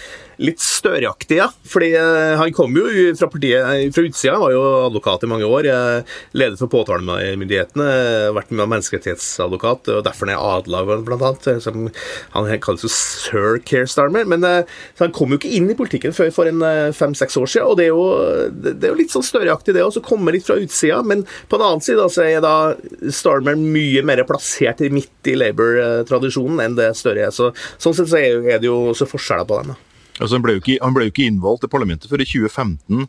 litt 0.43 0.63
Støre-aktig, 0.63 1.37
ja. 1.39 1.49
Fordi 1.69 1.93
uh, 1.95 2.35
han 2.41 2.53
kom 2.57 2.75
jo 2.75 2.87
fra 3.19 3.29
partiet 3.31 3.63
eh, 3.63 3.91
fra 3.95 4.05
utsida, 4.07 4.39
var 4.41 4.55
jo 4.55 4.63
advokat 4.89 5.27
i 5.27 5.31
mange 5.31 5.47
år. 5.47 5.69
Uh, 5.69 6.17
leder 6.39 6.59
for 6.59 6.73
påtalemyndighetene, 6.73 7.87
vært 8.35 8.51
med 8.51 8.71
menneskerettighetsadvokat, 8.73 9.93
og 9.95 10.03
derfor 10.07 10.33
er 10.33 10.41
adla, 10.41 10.83
blant 10.89 11.27
annet. 11.29 11.63
Som, 11.63 11.87
han 12.35 12.51
kalles 12.65 12.87
jo 12.87 12.91
sir 12.93 13.61
Kerstarmer. 13.69 14.27
Men 14.29 14.47
han 14.47 15.15
kom 15.15 15.35
jo 15.35 15.39
ikke 15.41 15.53
inn 15.55 15.71
i 15.71 15.79
politikken 15.79 16.15
før 16.17 16.33
for 16.35 16.51
en 16.51 16.65
fem-seks 16.97 17.39
år 17.39 17.51
siden, 17.53 17.69
og 17.71 17.79
det 17.79 17.87
er 17.87 17.93
jo, 17.93 18.07
det, 18.51 18.75
er 18.81 18.95
jo 18.95 18.99
litt 18.99 19.15
sånn 19.15 19.27
Støre-aktig, 19.27 19.77
det 19.77 19.85
også 20.03 20.09
komme 20.11 20.35
litt 20.35 20.47
fra 20.47 20.59
utsida. 20.61 21.01
Men 21.07 21.25
på 21.49 21.59
den 21.59 21.69
annen 21.69 21.85
side 21.85 22.09
så 22.13 22.27
er 22.27 22.43
da 22.45 22.75
Starmer 23.15 23.57
mye 23.57 24.03
mer 24.07 24.25
plassert 24.29 24.83
midt 24.93 25.31
i 25.31 25.39
Labour-tradisjonen 25.39 26.61
enn 26.67 26.77
det 26.79 26.93
Støre 26.99 27.29
er. 27.29 27.33
Så, 27.35 27.53
sånn 27.79 27.97
sett 27.97 28.13
så 28.13 28.21
er 28.21 28.59
det 28.59 28.69
jo 28.69 28.93
også 28.93 29.09
forskjeller 29.09 29.49
på 29.49 29.63
dem. 29.63 29.75
da. 29.75 29.81
Altså, 30.21 30.37
han, 30.37 30.45
ble 30.45 30.57
ikke, 30.61 30.77
han, 30.83 30.95
ble 30.95 31.07
jo 31.07 31.13
ikke, 31.13 31.27
innvalgt 31.31 31.65
til 31.65 31.71
parlamentet 31.73 32.11
før 32.11 32.23
i 32.23 32.29
2015, 32.29 33.07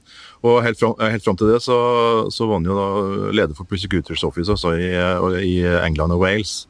og 0.48 0.60
helt 0.64 0.80
fram, 0.80 0.94
helt 1.04 1.26
fram 1.26 1.38
til 1.40 1.52
det 1.52 1.60
så, 1.66 1.78
så, 2.32 2.48
var 2.48 2.62
han 2.62 2.70
jo 2.70 2.78
da 2.78 2.88
leder 3.36 3.58
for 3.58 3.68
Prosecutors 3.70 4.24
Office 4.24 4.54
altså 4.54 4.74
i, 4.80 4.90
i, 5.44 5.58
England 5.84 6.16
og 6.16 6.24
Wales. 6.24 6.64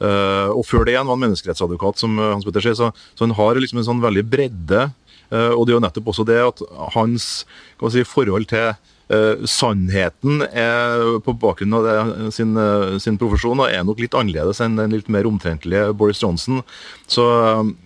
Uh, 0.00 0.52
og 0.52 0.64
før 0.68 0.84
det 0.84 0.92
igjen 0.92 1.06
var 1.08 1.16
han 1.16 1.22
menneskerettsadvokat, 1.26 2.00
som 2.00 2.18
Hans 2.20 2.44
Petter 2.44 2.64
sier, 2.64 2.76
så, 2.76 2.90
så, 3.12 3.24
han 3.24 3.36
har 3.36 3.60
liksom 3.60 3.80
en 3.80 3.88
sånn 3.90 4.02
veldig 4.04 4.24
bredde. 4.32 4.88
Uh, 5.28 5.52
og 5.52 5.66
det 5.66 5.74
er 5.74 5.78
jo 5.78 5.84
nettopp 5.84 6.10
også 6.12 6.26
det 6.28 6.40
at 6.40 6.60
hans 6.96 7.30
si, 7.92 8.04
forhold 8.08 8.48
til 8.50 8.72
Uh, 9.06 9.44
sannheten 9.46 10.40
er, 10.50 11.20
på 11.22 11.30
bakgrunn 11.38 11.76
av 11.78 11.84
det, 11.86 12.30
sin, 12.34 12.56
uh, 12.58 12.96
sin, 12.98 13.14
profesjon 13.20 13.60
er 13.62 13.84
nok 13.86 14.00
litt 14.02 14.16
annerledes 14.18 14.58
enn 14.64 14.74
den 14.80 14.96
litt 14.96 15.06
mer 15.14 15.28
omtrentlige 15.30 15.92
Boris 15.94 16.18
Johnson. 16.24 16.64
Så, 17.06 17.22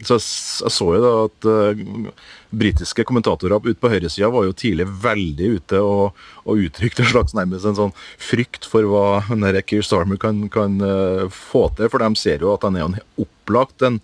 så 0.01 0.17
jeg 0.17 0.73
så 0.73 0.87
jo 0.97 1.03
da 1.05 1.11
at 1.27 1.49
uh, 1.51 2.15
britiske 2.57 3.05
kommentatorer 3.05 3.61
ute 3.61 3.77
på 3.83 3.91
høyresida 3.93 4.31
var 4.33 4.49
jo 4.49 4.57
tidlig 4.57 4.89
veldig 5.05 5.51
ute 5.59 5.83
og, 5.85 6.23
og 6.49 6.65
uttrykte 6.65 7.05
en 7.05 7.13
slags 7.13 7.37
nærmest 7.37 7.69
en 7.69 7.77
sånn 7.83 7.93
frykt 8.17 8.65
for 8.65 8.89
hva 8.89 9.61
Keir 9.61 9.85
Starmer 9.85 10.17
kan, 10.25 10.47
kan 10.49 10.81
få 11.29 11.69
til. 11.77 11.93
For 11.93 12.01
de 12.01 12.17
ser 12.17 12.47
jo 12.47 12.55
at 12.57 12.65
han 12.65 12.81
er 12.81 12.89
en 12.89 12.99
opp 13.21 13.40
opplagt 13.41 13.83
en, 13.87 14.01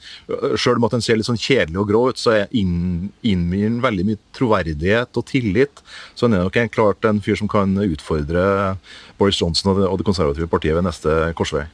Selv 0.56 0.80
om 0.80 0.88
at 0.88 0.96
den 0.96 1.04
ser 1.04 1.20
litt 1.20 1.28
sånn 1.28 1.40
kjedelig 1.40 1.78
og 1.80 1.88
grå 1.90 2.02
ut, 2.10 2.20
så 2.20 2.42
innbyr 2.50 3.68
den 3.68 3.80
veldig 3.84 4.06
mye 4.08 4.20
troverdighet 4.36 5.16
og 5.16 5.26
tillit. 5.30 5.82
Så 6.14 6.26
han 6.26 6.36
er 6.36 6.46
nok 6.46 6.74
klart 6.74 7.04
en 7.06 7.22
fyr 7.22 7.38
som 7.38 7.50
kan 7.50 7.76
utfordre 7.86 8.76
Boris 9.20 9.40
Johnson 9.40 9.72
og 9.72 9.80
det, 9.80 9.88
og 9.90 9.98
det 10.00 10.08
konservative 10.08 10.50
partiet 10.50 10.76
ved 10.76 10.88
neste 10.88 11.18
korsvei. 11.38 11.66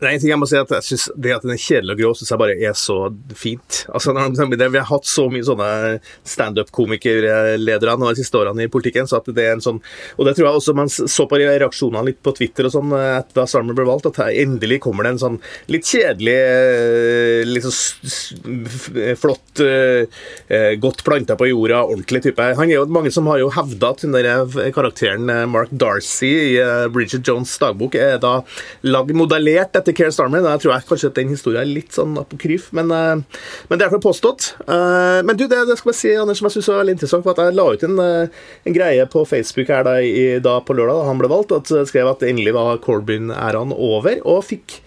Ting 0.00 0.30
jeg 0.30 0.40
må 0.40 0.48
si 0.48 0.56
at 0.56 0.70
jeg 0.72 0.86
synes 0.86 1.06
Det 1.20 1.34
at 1.34 1.44
den 1.44 1.52
er 1.54 1.60
kjedelig 1.60 1.94
og 1.94 2.00
grå, 2.00 2.12
syns 2.16 2.32
jeg 2.32 2.40
bare 2.40 2.56
er 2.56 2.76
så 2.78 2.98
fint. 3.36 3.84
Altså, 3.92 4.14
Vi 4.14 4.78
har 4.78 4.88
hatt 4.88 5.06
så 5.08 5.26
mye 5.32 5.44
sånne 5.46 6.00
standup-komikerledere 6.24 7.96
de 8.00 8.14
siste 8.16 8.38
årene 8.40 8.64
i 8.64 8.72
politikken. 8.72 9.06
så 9.06 9.20
at 9.20 9.28
det 9.34 9.44
er 9.44 9.52
en 9.56 9.64
sånn, 9.64 9.80
og 10.16 10.26
det 10.26 10.36
tror 10.36 10.46
jeg 10.46 10.56
også 10.56 10.74
Man 10.74 10.88
så 10.88 11.26
på 11.28 11.38
reaksjonene 11.40 12.06
litt 12.06 12.22
på 12.22 12.34
Twitter 12.36 12.66
og 12.66 12.72
sånn 12.72 12.90
da 13.34 13.46
Sarmer 13.46 13.76
ble 13.76 13.84
valgt, 13.88 14.06
at 14.06 14.20
her 14.22 14.32
endelig 14.42 14.80
kommer 14.84 15.04
det 15.04 15.14
en 15.14 15.22
sånn 15.22 15.38
litt 15.70 15.86
kjedelig, 15.88 17.60
sånn 17.64 19.16
flott, 19.20 19.60
eh, 19.60 20.74
godt 20.80 21.04
planta 21.04 21.36
på 21.36 21.48
jorda, 21.50 21.82
ordentlig 21.84 22.22
type. 22.28 22.48
Han 22.56 22.70
er 22.70 22.80
jo 22.80 22.86
Mange 22.90 23.12
som 23.14 23.26
har 23.30 23.38
jo 23.38 23.50
hevda 23.54 23.92
at 23.92 24.02
den 24.02 24.16
der 24.16 24.72
karakteren 24.74 25.30
eh, 25.30 25.46
Mark 25.46 25.70
Darcy 25.70 26.30
i 26.30 26.56
eh, 26.58 26.88
Bridget 26.90 27.22
Jones' 27.26 27.54
dagbok 27.60 27.94
er 27.94 28.18
da 28.22 28.40
lagd 28.82 29.14
modellert 29.14 29.76
etter 29.78 29.89
til 29.90 29.98
Keir 29.98 30.14
Starmer. 30.14 30.44
Da 30.44 30.56
tror 30.60 30.74
jeg 30.76 30.86
kanskje 30.88 31.10
at 31.10 31.18
den 31.18 31.32
historien 31.34 31.62
er 31.62 31.70
litt 31.70 31.94
sånn 31.96 32.16
apokryf, 32.20 32.70
men, 32.76 32.92
uh, 32.94 33.42
men 33.68 33.74
det 33.74 33.84
er 33.84 33.88
iallfall 33.88 34.06
påstått. 34.06 34.52
Uh, 34.64 35.20
men 35.26 35.38
du, 35.38 35.46
det, 35.50 35.64
det, 35.68 35.76
skal 35.80 35.92
jeg 35.92 36.00
si, 36.00 36.14
Anders, 36.20 36.40
som 36.40 36.48
jeg 36.48 36.58
synes 36.58 36.70
var 36.72 36.82
veldig 36.82 36.96
interessant, 36.98 37.26
for 37.26 37.34
at 37.34 37.42
jeg 37.44 37.58
la 37.58 37.66
ut 37.74 37.86
en, 37.86 38.00
uh, 38.00 38.48
en 38.70 38.76
greie 38.76 39.10
på 39.10 39.26
Facebook 39.28 39.72
her 39.72 39.86
da, 39.86 39.98
i, 40.00 40.24
da 40.42 40.58
på 40.64 40.76
lørdag 40.78 41.02
da 41.02 41.10
han 41.10 41.20
ble 41.20 41.30
valgt, 41.32 41.54
og 41.56 41.90
skrev 41.90 42.12
at 42.12 42.26
endelig 42.26 42.54
var 42.56 42.80
Corbyn-æraen 42.84 43.74
over, 43.76 44.22
og 44.28 44.44
fikk 44.48 44.80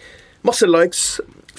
masse 0.48 0.68
likes 0.68 1.06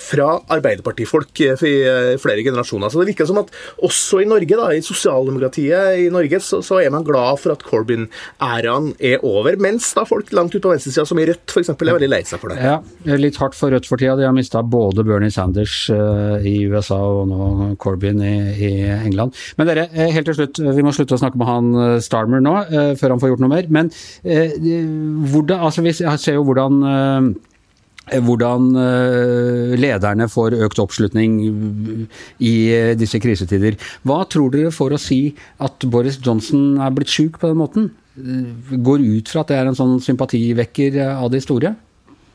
fra 0.00 0.26
arbeiderpartifolk 0.52 1.40
i 1.44 1.48
eh, 1.54 2.14
flere 2.20 2.42
generasjoner. 2.42 2.90
Så 2.90 3.00
det 3.00 3.12
virker 3.12 3.28
som 3.28 3.38
at 3.42 3.52
også 3.84 4.22
i 4.22 4.28
Norge, 4.28 4.58
da, 4.58 4.70
i 4.74 4.82
sosialdemokratiet 4.84 6.00
i 6.02 6.08
Norge, 6.12 6.40
så, 6.42 6.60
så 6.66 6.80
er 6.82 6.90
man 6.94 7.06
glad 7.06 7.38
for 7.42 7.54
at 7.54 7.62
Corbyn-æraen 7.66 8.92
er 8.98 9.22
over. 9.26 9.56
Mens 9.62 9.92
da 9.96 10.06
folk 10.08 10.32
langt 10.34 10.54
ute 10.54 10.64
på 10.64 10.74
venstresida, 10.74 11.06
som 11.08 11.20
i 11.22 11.28
Rødt 11.30 11.54
f.eks., 11.54 11.72
er 11.74 11.92
veldig 11.94 12.10
lei 12.10 12.22
seg 12.26 12.42
for 12.42 12.52
det. 12.52 12.58
Ja, 12.64 12.80
litt 13.20 13.38
hardt 13.40 13.56
for 13.58 13.74
Rødt 13.74 13.88
for 13.88 14.00
tida. 14.00 14.16
De 14.18 14.26
har 14.26 14.34
mista 14.36 14.64
både 14.66 15.06
Bernie 15.06 15.32
Sanders 15.34 15.76
uh, 15.94 16.42
i 16.42 16.56
USA 16.70 16.98
og 16.98 17.30
nå 17.30 17.70
Corbyn 17.80 18.22
i, 18.24 18.34
i, 18.54 18.72
England. 18.94 19.34
Men 19.58 19.70
dere, 19.70 19.88
eh, 19.92 20.10
helt 20.14 20.26
til 20.30 20.38
slutt, 20.40 20.60
vi 20.74 20.84
må 20.84 20.92
slutte 20.94 21.16
å 21.16 21.22
snakke 21.22 21.38
med 21.40 21.50
han 21.50 21.72
Starmer 22.02 22.42
nå, 22.42 22.54
før 22.98 23.14
han 23.14 23.20
får 23.22 23.32
gjort 23.32 23.42
noe 23.44 23.52
mer. 23.52 23.66
Men 23.72 23.90
hvordan, 24.24 25.58
altså, 25.68 25.84
vi 25.84 25.94
ser 25.94 26.38
jo 26.38 26.44
hvordan 26.46 26.80
hvordan 28.04 28.74
eh, 28.76 29.74
lederne 29.80 30.28
får 30.28 30.58
økt 30.66 30.80
oppslutning 30.82 31.38
i 32.38 32.54
eh, 32.74 32.92
disse 32.98 33.20
krisetider. 33.22 33.78
Hva 34.04 34.24
tror 34.28 34.52
dere 34.52 34.74
får 34.74 34.96
å 34.96 35.00
si 35.00 35.20
at 35.64 35.86
Boris 35.88 36.20
Johnson 36.20 36.76
er 36.82 36.92
blitt 36.94 37.12
syk 37.12 37.40
på 37.40 37.52
den 37.52 37.62
måten? 37.62 37.88
Eh, 38.18 38.76
går 38.76 39.04
ut 39.04 39.32
fra 39.32 39.44
at 39.44 39.52
det 39.52 39.58
er 39.58 39.70
en 39.70 39.78
sånn 39.78 39.96
sympativekker 40.04 41.00
av 41.14 41.32
de 41.32 41.40
store? 41.42 41.74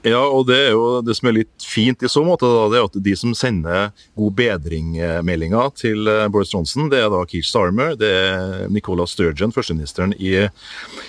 Ja, 0.07 0.21
og 0.23 0.45
det 0.47 0.55
er 0.55 0.69
jo 0.71 1.01
det 1.03 1.17
som 1.17 1.27
er 1.27 1.41
litt 1.41 1.65
fint 1.67 2.05
i 2.07 2.09
så 2.09 2.21
måte, 2.23 2.47
da, 2.47 2.69
det 2.71 2.77
er 2.79 2.85
at 2.87 2.93
de 3.03 3.13
som 3.19 3.33
sender 3.35 3.89
god 4.17 4.37
bedring-meldinger 4.37 5.73
til 5.75 6.07
Boris 6.31 6.53
Johnson, 6.55 6.87
det 6.87 7.01
er 7.03 7.09
da 7.11 7.19
Keir 7.27 7.43
Starmer, 7.43 7.97
det 7.99 8.07
er 8.07 8.71
Nicola 8.71 9.03
Sturgeon, 9.11 9.51
førsteministeren 9.51 10.15
i, 10.15 10.47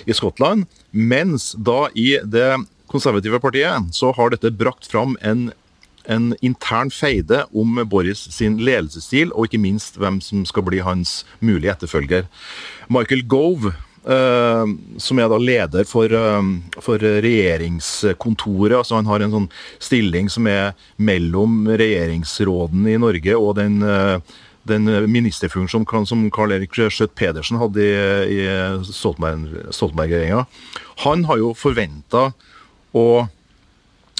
i 0.03 0.17
Skottland. 0.17 0.67
Mens 0.91 1.53
da 1.55 1.85
i 1.95 2.17
det 2.27 2.49
konservative 2.91 3.39
partiet 3.43 3.91
så 3.95 4.11
har 4.17 4.33
dette 4.33 4.53
brakt 4.53 4.89
fram 4.91 5.17
en, 5.21 5.49
en 6.05 6.31
intern 6.41 6.91
feide 6.93 7.45
om 7.53 7.79
Boris 7.89 8.27
sin 8.33 8.59
ledelsesstil, 8.61 9.31
og 9.33 9.47
ikke 9.47 9.61
minst 9.63 9.99
hvem 10.01 10.19
som 10.23 10.43
skal 10.49 10.67
bli 10.67 10.83
hans 10.85 11.21
mulige 11.39 11.73
etterfølger. 11.75 12.27
Michael 12.91 13.25
Gove 13.27 13.73
Uh, 14.01 14.65
som 14.97 15.19
er 15.21 15.27
da 15.29 15.37
leder 15.37 15.85
for, 15.85 16.09
uh, 16.09 16.41
for, 16.81 16.97
regjeringskontoret. 16.97 18.79
altså 18.79 18.95
Han 18.97 19.05
har 19.05 19.21
en 19.21 19.35
sånn 19.35 19.49
stilling 19.77 20.25
som 20.33 20.47
er 20.49 20.71
mellom 20.97 21.67
regjeringsråden 21.69 22.87
i 22.89 22.97
Norge 22.97 23.35
og 23.37 23.59
den, 23.59 23.77
uh, 23.85 24.17
den 24.65 24.89
ministerfunksjonen 25.05 26.09
som 26.09 26.25
Karl 26.33 26.55
Erik 26.57 26.73
Schjøtt-Pedersen 26.73 27.61
hadde 27.61 27.85
i, 27.85 28.41
i 28.41 28.89
Stoltenberg-regjeringa. 28.89 30.47
Han 31.05 31.29
har 31.29 31.37
jo 31.37 31.53
forventa 31.53 32.31
å, 32.97 33.05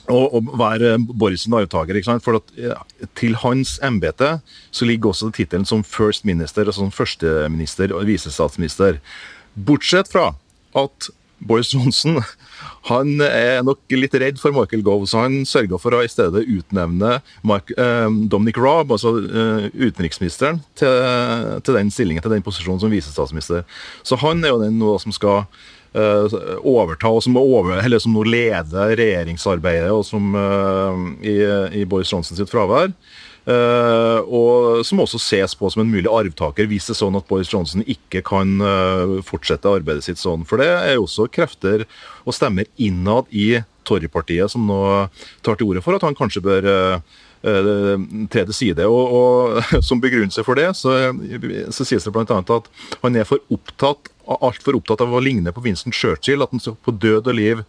og, 0.08 0.26
og 0.38 0.52
være 0.60 0.96
ikke 0.98 1.58
arvtaker. 1.62 2.02
For 2.24 2.42
at, 2.42 2.54
til 3.20 3.38
hans 3.44 3.78
embete 3.84 4.38
så 4.72 4.88
ligger 4.88 5.12
også 5.12 5.32
tittelen 5.36 5.68
som 5.68 5.84
first 5.84 6.26
minister, 6.26 6.66
altså 6.66 6.86
som 6.86 6.94
førsteminister 6.96 7.96
og 7.96 8.08
visestatsminister. 8.10 9.02
Bortsett 9.56 10.12
fra 10.12 10.32
at 10.78 11.12
Boris 11.42 11.74
Johnson 11.74 12.22
han 12.90 13.22
er 13.22 13.62
nok 13.66 13.94
litt 13.94 14.16
redd 14.18 14.40
for 14.42 14.54
Michael 14.56 14.84
Gove, 14.86 15.08
så 15.10 15.26
han 15.26 15.42
sørga 15.50 15.78
for 15.82 15.94
å 15.94 16.02
i 16.06 16.10
stedet 16.10 16.48
utnevne 16.50 17.20
Mark, 17.46 17.70
eh, 17.78 18.08
Dominic 18.32 18.58
Raab, 18.62 18.94
altså 18.96 19.16
eh, 19.22 19.68
utenriksministeren, 19.74 20.62
til, 20.78 20.96
til, 21.66 21.78
den 21.78 21.92
stillingen, 21.94 22.24
til 22.26 22.34
den 22.34 22.46
posisjonen 22.46 22.82
som 22.82 22.94
visestatsminister. 22.94 23.66
Så 24.06 24.18
han 24.22 24.42
er 24.46 24.54
jo 24.54 24.64
den 24.64 24.80
nå 24.82 24.96
som 25.02 25.14
skal 25.14 25.46
overta, 25.94 27.10
og 27.12 27.24
som, 27.26 27.36
over, 27.38 27.82
som 28.00 28.14
nå 28.16 28.24
leder 28.24 28.96
regjeringsarbeidet, 28.96 29.92
og 29.92 30.06
som 30.08 30.38
eh, 30.40 31.02
i, 31.28 31.36
i 31.82 31.86
Boris 31.86 32.14
Johnson 32.14 32.40
sitt 32.40 32.52
fravær. 32.52 32.94
Uh, 33.42 34.22
og 34.30 34.84
som 34.86 35.00
også 35.02 35.18
ses 35.18 35.56
på 35.58 35.66
som 35.74 35.82
en 35.82 35.90
mulig 35.90 36.06
arvtaker, 36.06 36.68
hvis 36.70 36.86
det 36.86 36.94
er 36.94 37.00
sånn 37.00 37.18
at 37.18 37.26
Boris 37.26 37.50
Johnson 37.50 37.82
ikke 37.90 38.22
kan 38.28 38.52
uh, 38.62 39.16
fortsette 39.26 39.66
arbeidet 39.66 40.06
sitt 40.06 40.22
sånn. 40.22 40.46
For 40.46 40.62
det 40.62 40.68
er 40.70 40.94
jo 40.94 41.08
også 41.08 41.26
krefter 41.34 41.88
og 42.22 42.38
stemmer 42.38 42.70
innad 42.78 43.32
i 43.34 43.64
Tory-partiet 43.88 44.54
som 44.54 44.68
nå 44.68 44.80
tar 45.46 45.60
til 45.60 45.72
orde 45.72 45.84
for 45.86 45.98
at 45.98 46.06
han 46.06 46.18
kanskje 46.18 46.44
bør 46.46 46.70
tredje 47.42 47.98
tre 48.30 48.44
til 48.46 48.54
side. 48.54 48.86
Og, 48.86 49.14
og, 49.18 49.64
Som 49.88 50.02
begrunnelse 50.02 50.44
for 50.46 50.60
det 50.60 50.76
så, 50.78 50.94
så 51.74 51.86
sies 51.88 52.06
det 52.06 52.14
bl.a. 52.14 52.26
at 52.38 52.68
han 53.02 53.16
er 53.18 53.26
for 53.26 53.42
opptatt 53.50 54.12
altfor 54.32 54.78
opptatt 54.78 55.02
av 55.04 55.14
å 55.14 55.20
ligne 55.20 55.52
på 55.52 55.64
Vincent 55.66 55.96
Churchill, 55.96 56.44
at 56.44 56.54
han 56.54 56.62
på 56.86 56.94
død 56.94 57.28
og 57.28 57.36
liv 57.36 57.64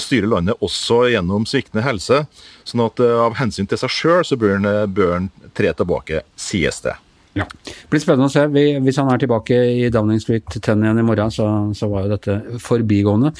styrer 0.00 0.30
landet 0.30 0.62
også 0.64 1.02
gjennom 1.12 1.44
sviktende 1.48 1.84
helse. 1.84 2.22
Sånn 2.64 2.84
at 2.86 3.02
av 3.04 3.36
hensyn 3.40 3.68
til 3.68 3.80
seg 3.80 3.92
sjøl 3.92 4.22
så 4.24 4.38
bør 4.40 4.56
han, 4.56 4.68
eh, 4.70 4.86
bør 4.86 5.12
han, 5.16 5.28
tre 5.56 5.72
tilbake, 5.76 6.22
sies 6.38 6.80
det. 6.84 6.94
Ja. 7.36 7.44
Det 7.66 7.90
blir 7.92 8.00
spennende 8.00 8.30
å 8.30 8.32
se. 8.32 8.46
Hvis 8.48 8.96
han 8.96 9.10
er 9.12 9.20
tilbake 9.20 9.58
i 9.82 9.90
Downing 9.92 10.22
Street 10.22 10.46
10 10.48 10.86
igjen 10.86 11.02
i 11.02 11.04
morgen, 11.04 11.32
så, 11.34 11.46
så 11.76 11.88
var 11.90 12.06
jo 12.06 12.14
dette 12.14 12.60
forbigående. 12.64 13.34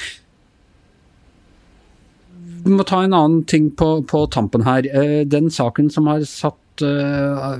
Vi 2.66 2.75
må 2.75 2.87
ta 2.87 3.04
en 3.04 3.14
annen 3.14 3.42
ting 3.46 3.70
på, 3.78 4.00
på 4.11 4.26
tampen 4.35 4.66
her. 4.66 4.87
Eh, 4.90 5.20
den 5.28 5.52
saken 5.54 5.90
som 5.92 6.08
har 6.11 6.25
satt 6.26 6.82
uh, 6.82 7.54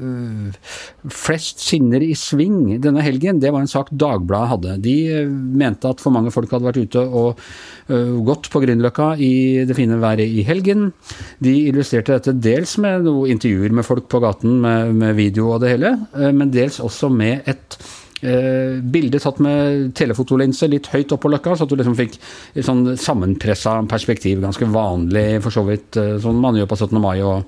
flest 1.09 1.63
sinner 1.63 2.03
i 2.05 2.11
sving 2.19 2.75
denne 2.83 3.05
helgen, 3.07 3.39
det 3.41 3.53
var 3.55 3.63
en 3.63 3.71
sak 3.71 3.93
Dagbladet 3.95 4.51
hadde. 4.51 4.75
De 4.83 4.97
uh, 5.15 5.31
mente 5.31 5.89
at 5.89 6.03
for 6.03 6.15
mange 6.15 6.33
folk 6.35 6.51
hadde 6.51 6.67
vært 6.67 6.83
ute 6.83 7.07
og 7.07 7.45
gått 8.27 8.49
på 8.51 8.59
Grünerløkka 8.65 9.13
i 9.23 9.63
det 9.63 9.77
fine 9.79 10.01
været 10.03 10.27
i 10.27 10.43
helgen. 10.43 10.89
De 11.39 11.53
illustrerte 11.69 12.17
dette 12.17 12.35
dels 12.43 12.73
med 12.83 13.07
noen 13.07 13.37
intervjuer 13.37 13.77
med 13.79 13.87
folk 13.87 14.09
på 14.11 14.19
gaten 14.25 14.59
med, 14.65 14.91
med 14.99 15.15
video 15.15 15.53
og 15.53 15.63
det 15.63 15.77
hele, 15.77 15.93
men 16.35 16.51
dels 16.51 16.81
også 16.83 17.13
med 17.15 17.47
et 17.47 17.79
Eh, 18.25 18.79
bildet 18.81 19.27
tatt 19.27 19.41
med 19.45 19.91
telefotolinse 19.99 20.69
litt 20.73 20.89
høyt 20.93 21.13
opp 21.13 21.25
på 21.27 21.33
løkka, 21.33 21.57
så 21.57 21.67
at 21.67 21.73
du 21.73 21.77
liksom 21.77 21.99
fikk 21.99 22.17
et 22.55 22.65
sånn 22.65 22.95
sammenpressa 23.01 23.77
perspektiv. 23.91 24.41
Ganske 24.45 24.69
vanlig 24.73 25.43
for 25.45 25.55
så 25.55 25.67
vidt, 25.69 25.99
sånn 26.23 26.41
man 26.41 26.57
gjør 26.57 26.71
på 26.73 26.81
17. 26.81 27.03
mai 27.03 27.21
og 27.21 27.45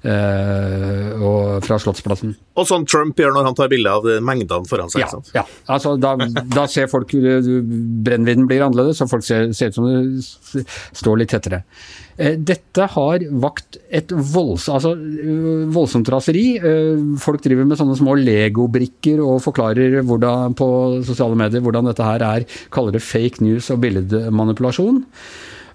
og 0.00 1.60
fra 1.64 1.76
Slottsplassen. 1.80 2.34
Og 2.58 2.68
sånn 2.68 2.86
Trump 2.88 3.18
gjør 3.20 3.34
når 3.36 3.48
han 3.50 3.56
tar 3.58 3.70
bilde 3.72 3.92
av 3.92 4.06
mengdene 4.24 4.68
foran 4.68 4.92
seg. 4.92 5.04
Ja, 5.04 5.40
ja. 5.40 5.44
Altså, 5.70 5.94
da, 6.00 6.14
da, 6.50 6.66
ser 6.70 6.90
folk 6.90 7.12
Brennvidden 7.12 8.48
blir 8.48 8.64
annerledes, 8.64 9.02
og 9.04 9.10
folk 9.12 9.26
ser, 9.26 9.50
ser 9.56 9.72
ut 9.72 9.78
som 9.78 9.88
det 9.88 10.64
står 10.96 11.20
litt 11.20 11.32
tettere. 11.34 11.62
Uh, 12.20 12.34
dette 12.36 12.88
har 12.94 13.26
vakt 13.44 13.78
et 13.88 14.12
volds, 14.12 14.68
altså, 14.72 14.94
voldsomt 15.74 16.10
raseri. 16.12 16.46
Folk 17.20 17.44
driver 17.44 17.68
med 17.68 17.80
sånne 17.80 17.98
små 18.00 18.16
legobrikker 18.20 19.22
og 19.24 19.40
forklarer 19.44 20.00
hvordan, 20.00 20.56
på 20.58 20.68
sosiale 21.06 21.38
medier 21.38 21.64
hvordan 21.64 21.88
dette 21.90 22.06
her 22.06 22.24
er. 22.26 22.48
Kaller 22.72 22.96
det 22.96 23.04
fake 23.04 23.44
news 23.44 23.70
og 23.72 23.82
billedmanipulasjon. 23.84 25.04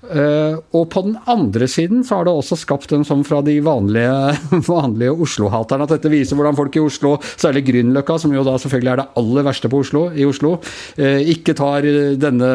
Uh, 0.06 0.60
og 0.76 0.90
på 0.94 1.02
den 1.06 1.16
andre 1.32 1.68
siden 1.72 2.04
så 2.06 2.20
har 2.20 2.28
det 2.28 2.34
også 2.36 2.58
skapt 2.60 2.92
en 2.94 3.06
sånn 3.08 3.24
fra 3.26 3.40
de 3.46 3.56
vanlige, 3.66 4.36
vanlige 4.68 5.16
Oslo-haterne 5.26 5.88
at 5.88 5.96
dette 5.96 6.12
viser 6.14 6.38
hvordan 6.38 6.58
folk 6.58 6.78
i 6.78 6.84
Oslo, 6.84 7.16
særlig 7.42 7.66
Grünerløkka, 7.70 8.20
som 8.22 8.36
jo 8.36 8.44
da 8.46 8.58
selvfølgelig 8.62 8.94
er 8.94 9.02
det 9.02 9.08
aller 9.22 9.48
verste 9.48 9.72
på 9.72 9.82
Oslo, 9.82 10.06
i 10.14 10.28
Oslo, 10.28 10.56
uh, 11.00 11.20
ikke 11.34 11.58
tar 11.58 11.90
denne 12.22 12.52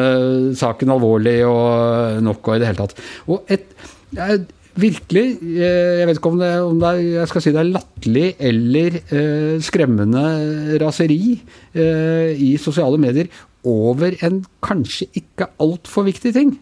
saken 0.57 0.95
alvorlig 0.95 1.41
og 1.47 2.23
nok 2.23 2.47
og 2.47 2.57
i 2.57 2.63
det 2.63 2.71
hele 2.71 2.83
tatt. 2.85 3.05
Og 3.27 3.51
et 3.51 3.69
virkelig 4.79 5.23
Jeg 5.41 6.05
vet 6.07 6.15
ikke 6.15 6.29
om 6.31 6.37
det, 6.39 6.49
om 6.63 6.77
det, 6.79 6.89
er, 6.89 6.99
jeg 7.19 7.27
skal 7.27 7.43
si 7.43 7.51
det 7.51 7.59
er 7.59 7.71
latterlig 7.73 8.27
eller 8.39 8.95
skremmende 9.59 10.21
raseri 10.79 11.19
i 11.75 12.51
sosiale 12.55 12.95
medier 13.01 13.27
over 13.67 14.15
en 14.23 14.39
kanskje 14.63 15.09
ikke 15.19 15.49
altfor 15.61 16.07
viktig 16.07 16.31
ting. 16.37 16.55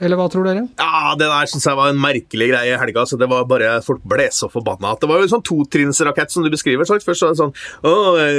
Eller 0.00 0.16
hva 0.16 0.28
tror 0.32 0.46
dere? 0.48 0.64
Ja, 0.80 1.14
Det 1.18 1.28
der 1.28 1.50
syns 1.50 1.66
jeg 1.68 1.76
var 1.76 1.90
en 1.92 2.00
merkelig 2.00 2.48
greie 2.52 2.72
i 2.72 2.78
helga. 2.80 3.04
så 3.06 3.18
det 3.20 3.28
var 3.28 3.44
bare 3.44 3.82
Folk 3.84 4.02
ble 4.04 4.28
så 4.32 4.48
forbanna. 4.50 4.94
Det 5.00 5.08
var 5.08 5.20
jo 5.20 5.28
en 5.28 5.34
sånn 5.34 5.44
totrinnsrakett 5.44 6.32
som 6.32 6.42
du 6.44 6.50
beskriver. 6.50 6.88
Sagt. 6.88 7.04
Først 7.04 7.20
så 7.20 7.28
er 7.28 7.34
det 7.34 7.42
sånn 7.42 7.54
Å, 7.84 7.92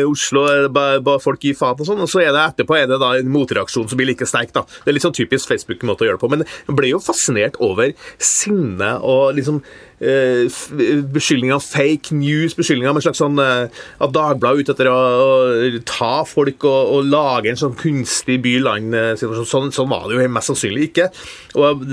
Oslo 0.10 0.45
er 0.50 0.67
bare, 0.74 1.02
bare 1.02 1.21
folk 1.21 1.39
gir 1.43 1.56
faen 1.58 1.78
og 1.78 1.86
sånn. 1.88 2.02
Og 2.02 2.10
så 2.10 2.24
er 2.26 2.34
det 2.34 2.41
etterpå 2.41 2.78
er 2.80 2.89
det 2.89 3.00
da 3.02 3.13
en 3.19 3.30
motreaksjon 3.32 3.88
som 3.89 3.97
blir 3.97 4.10
like 4.12 4.26
sterk. 4.26 4.52
da. 4.54 4.65
Det 4.84 4.89
er 4.91 4.97
litt 4.97 5.06
sånn 5.06 5.15
typisk 5.17 5.47
Facebook-måte 5.54 6.06
å 6.06 6.10
gjøre 6.10 6.19
det 6.19 6.26
på. 6.26 6.32
Men 6.34 6.45
jeg 6.45 6.76
ble 6.76 6.91
jo 6.95 7.00
fascinert 7.04 7.60
over 7.62 7.93
sinne 8.17 8.97
og 9.02 9.36
liksom 9.38 9.62
Eh, 9.62 9.91
beskyldninger 10.02 11.54
om 11.54 11.62
fake 11.62 12.16
news, 12.18 12.56
beskyldninger 12.58 12.90
om 12.90 12.98
en 12.98 13.04
slags 13.06 13.20
sånn 13.22 13.38
uh, 13.38 13.70
at 14.02 14.14
Dagbladet 14.16 14.64
er 14.64 14.66
ute 14.66 14.74
etter 14.74 14.90
å, 14.90 14.96
å, 14.98 15.82
ta 15.86 16.24
folk 16.26 16.66
og, 16.66 16.96
og, 16.96 17.10
lage 17.12 17.52
en 17.52 17.60
sånn 17.60 17.76
kunstig 17.78 18.40
by-land-situasjon. 18.42 19.46
Sånn, 19.52 19.70
sånn, 19.76 19.90
var 19.92 20.08
det 20.10 20.18
jo 20.18 20.32
mest 20.34 20.50
sannsynlig 20.50 20.88
ikke. 20.90 21.10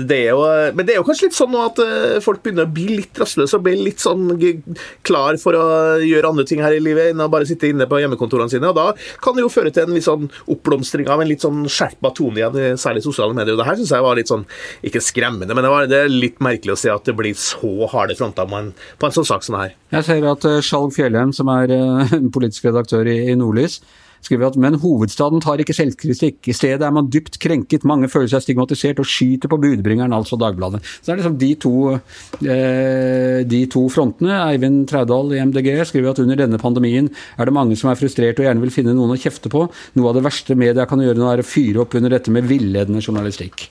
Det 0.09 0.19
jo, 0.23 0.41
men 0.73 0.87
det 0.87 0.95
er 0.95 0.99
jo 1.01 1.05
kanskje 1.05 1.27
litt 1.29 1.37
sånn 1.37 1.57
at 1.59 1.81
folk 2.25 2.41
begynner 2.45 2.65
å 2.65 2.73
bli 2.73 3.01
litt 3.01 3.19
rastløse 3.19 3.59
og 3.59 3.65
bli 3.67 3.75
litt 3.77 4.01
sånn 4.01 4.31
klar 5.05 5.37
for 5.41 5.57
å 5.59 5.67
gjøre 6.01 6.31
andre 6.31 6.47
ting 6.49 6.63
her 6.63 6.73
i 6.75 6.81
livet 6.81 7.11
enn 7.11 7.21
å 7.21 7.29
bare 7.31 7.47
sitte 7.49 7.69
inne 7.69 7.87
på 7.89 8.01
hjemmekontorene 8.01 8.49
sine. 8.51 8.71
og 8.71 8.79
Da 8.79 9.19
kan 9.21 9.37
det 9.37 9.45
jo 9.45 9.53
føre 9.53 9.73
til 9.75 9.85
en 9.85 9.93
litt 9.97 10.07
sånn 10.07 10.29
oppblomstring 10.49 11.09
av 11.11 11.21
en 11.21 11.29
litt 11.29 11.45
sånn 11.45 11.61
skjerpa 11.69 12.13
tone 12.17 12.41
igjen, 12.41 12.79
særlig 12.81 13.05
sosiale 13.05 13.37
medier. 13.37 13.53
Og 13.53 13.61
det 13.61 13.69
her 13.69 13.79
syns 13.81 13.93
jeg 13.93 14.07
var 14.07 14.17
litt 14.17 14.31
sånn, 14.31 14.47
ikke 14.85 15.03
skremmende, 15.03 15.53
men 15.53 15.67
det, 15.67 15.73
var, 15.73 15.89
det 15.91 16.03
er 16.05 16.13
litt 16.13 16.41
merkelig 16.43 16.73
å 16.73 16.79
se 16.79 16.93
at 16.93 17.05
det 17.05 17.17
blir 17.19 17.37
så 17.37 17.73
hardt 17.91 17.98
harde 17.99 18.17
fronter 18.19 18.49
på 18.49 19.07
en 19.07 19.15
sånn 19.15 19.27
sak 19.27 19.45
som 19.45 19.57
det 19.57 19.63
her. 19.67 19.79
Jeg 19.97 20.07
ser 20.09 20.29
at 20.31 20.45
uh, 20.49 20.59
Skjalg 20.65 20.93
Fjellheim, 20.95 21.33
som 21.35 21.51
er 21.53 21.73
uh, 21.77 22.19
politisk 22.33 22.69
redaktør 22.69 23.09
i, 23.09 23.21
Nordlys, 23.37 23.79
skriver 24.25 24.49
at 24.49 24.57
men 24.59 24.77
hovedstaden 24.81 25.41
tar 25.43 25.61
ikke 25.61 25.75
selvkritikk. 25.75 26.49
I 26.51 26.55
stedet 26.55 26.85
er 26.85 26.93
man 26.95 27.09
dypt 27.11 27.39
krenket, 27.41 27.85
mange 27.87 28.09
føler 28.11 28.29
seg 28.31 28.43
stigmatisert 28.43 29.01
og 29.01 29.07
skyter 29.07 29.51
på 29.51 29.59
budbringeren, 29.61 30.15
altså 30.15 30.39
Dagbladet. 30.39 30.81
Så 30.83 31.07
det 31.07 31.13
er 31.13 31.21
liksom 31.21 31.37
de 31.39 31.51
to, 31.63 31.73
eh, 32.43 33.39
de 33.47 33.61
to 33.71 33.85
frontene. 33.93 34.41
Eivind 34.49 34.87
Traudal 34.91 35.35
i 35.35 35.43
MDG 35.43 35.71
skriver 35.87 36.11
at 36.11 36.19
under 36.23 36.39
denne 36.39 36.59
pandemien 36.61 37.09
er 37.37 37.45
det 37.45 37.55
mange 37.55 37.77
som 37.79 37.91
er 37.91 37.99
frustrert 37.99 38.39
og 38.39 38.47
gjerne 38.47 38.65
vil 38.65 38.75
finne 38.75 38.95
noen 38.97 39.15
å 39.15 39.21
kjefte 39.21 39.51
på. 39.51 39.69
Noe 39.95 40.11
av 40.11 40.19
det 40.19 40.27
verste 40.27 40.57
media 40.59 40.87
kan 40.89 40.99
gjøre 40.99 41.19
nå 41.19 41.31
er 41.31 41.43
å 41.43 41.47
fyre 41.47 41.85
opp 41.85 41.95
under 41.95 42.17
dette 42.17 42.33
med 42.33 42.49
villedende 42.49 43.03
journalistikk. 43.03 43.69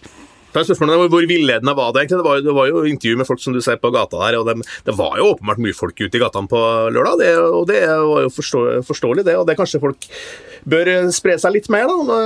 Da 0.52 0.62
er 0.62 0.64
spørsmålet 0.68 1.11
Hvor 1.12 1.26
villedende 1.28 1.74
var 1.76 1.92
det? 1.92 2.04
egentlig? 2.04 2.18
Det 2.22 2.26
var, 2.26 2.42
det 2.44 2.56
var 2.56 2.68
jo 2.70 2.84
intervju 2.88 3.20
med 3.20 3.28
folk 3.28 3.42
som 3.42 3.56
du 3.56 3.61
ser 3.64 3.80
på 3.80 3.92
gata 3.92 4.20
der, 4.22 4.38
og 4.40 4.48
det, 4.48 4.64
det 4.87 4.94
var 4.96 5.18
jo 5.20 5.32
åpenbart 5.34 5.61
mye 5.61 5.76
folk 5.76 5.98
ute 6.00 6.16
i 6.16 6.22
gatene 6.22 6.48
på 6.50 6.61
lørdag. 6.94 7.18
Det, 7.20 7.32
og 7.38 7.66
det 7.68 7.82
var 7.88 8.24
jo 8.24 8.30
forstå, 8.32 8.62
forståelig, 8.88 9.26
det. 9.28 9.37
Og 9.37 9.44
det 9.48 9.58
kanskje 9.58 9.82
folk 9.82 10.08
bør 10.68 10.90
spre 11.14 11.37
seg 11.40 11.54
litt 11.54 11.68
mer. 11.72 11.88
da. 11.88 12.20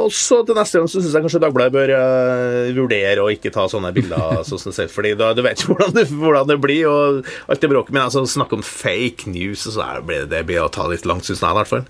Og 0.00 0.08
så 0.14 0.40
til 0.46 0.56
neste 0.56 0.80
gang 0.80 0.88
så 0.90 1.02
syns 1.02 1.16
jeg 1.16 1.26
kanskje 1.26 1.42
Dagbladet 1.44 1.74
bør 1.76 1.92
uh, 1.96 2.72
vurdere 2.76 3.24
å 3.24 3.30
ikke 3.32 3.52
ta 3.54 3.66
sånne 3.70 3.92
bilder. 3.96 4.40
sånn 4.48 4.62
som 4.62 4.74
det 4.76 4.88
fordi 4.92 5.12
da, 5.18 5.32
Du 5.36 5.44
vet 5.44 5.62
jo 5.62 5.74
hvordan 5.74 5.96
det, 5.96 6.06
hvordan 6.12 6.50
det 6.52 6.58
blir, 6.62 6.88
og 6.88 7.28
alt 7.52 7.62
det 7.62 7.72
bråket. 7.72 7.92
Men 7.96 8.06
altså, 8.06 8.24
snakke 8.30 8.56
om 8.56 8.64
fake 8.64 9.30
news, 9.32 9.66
så 9.68 9.84
blir 10.06 10.24
det, 10.24 10.32
det 10.32 10.46
blir 10.48 10.64
å 10.64 10.72
ta 10.72 10.88
litt 10.90 11.06
langt, 11.08 11.28
syns 11.28 11.44
jeg 11.44 11.52
i 11.52 11.60
hvert 11.60 11.72
fall. 11.74 11.86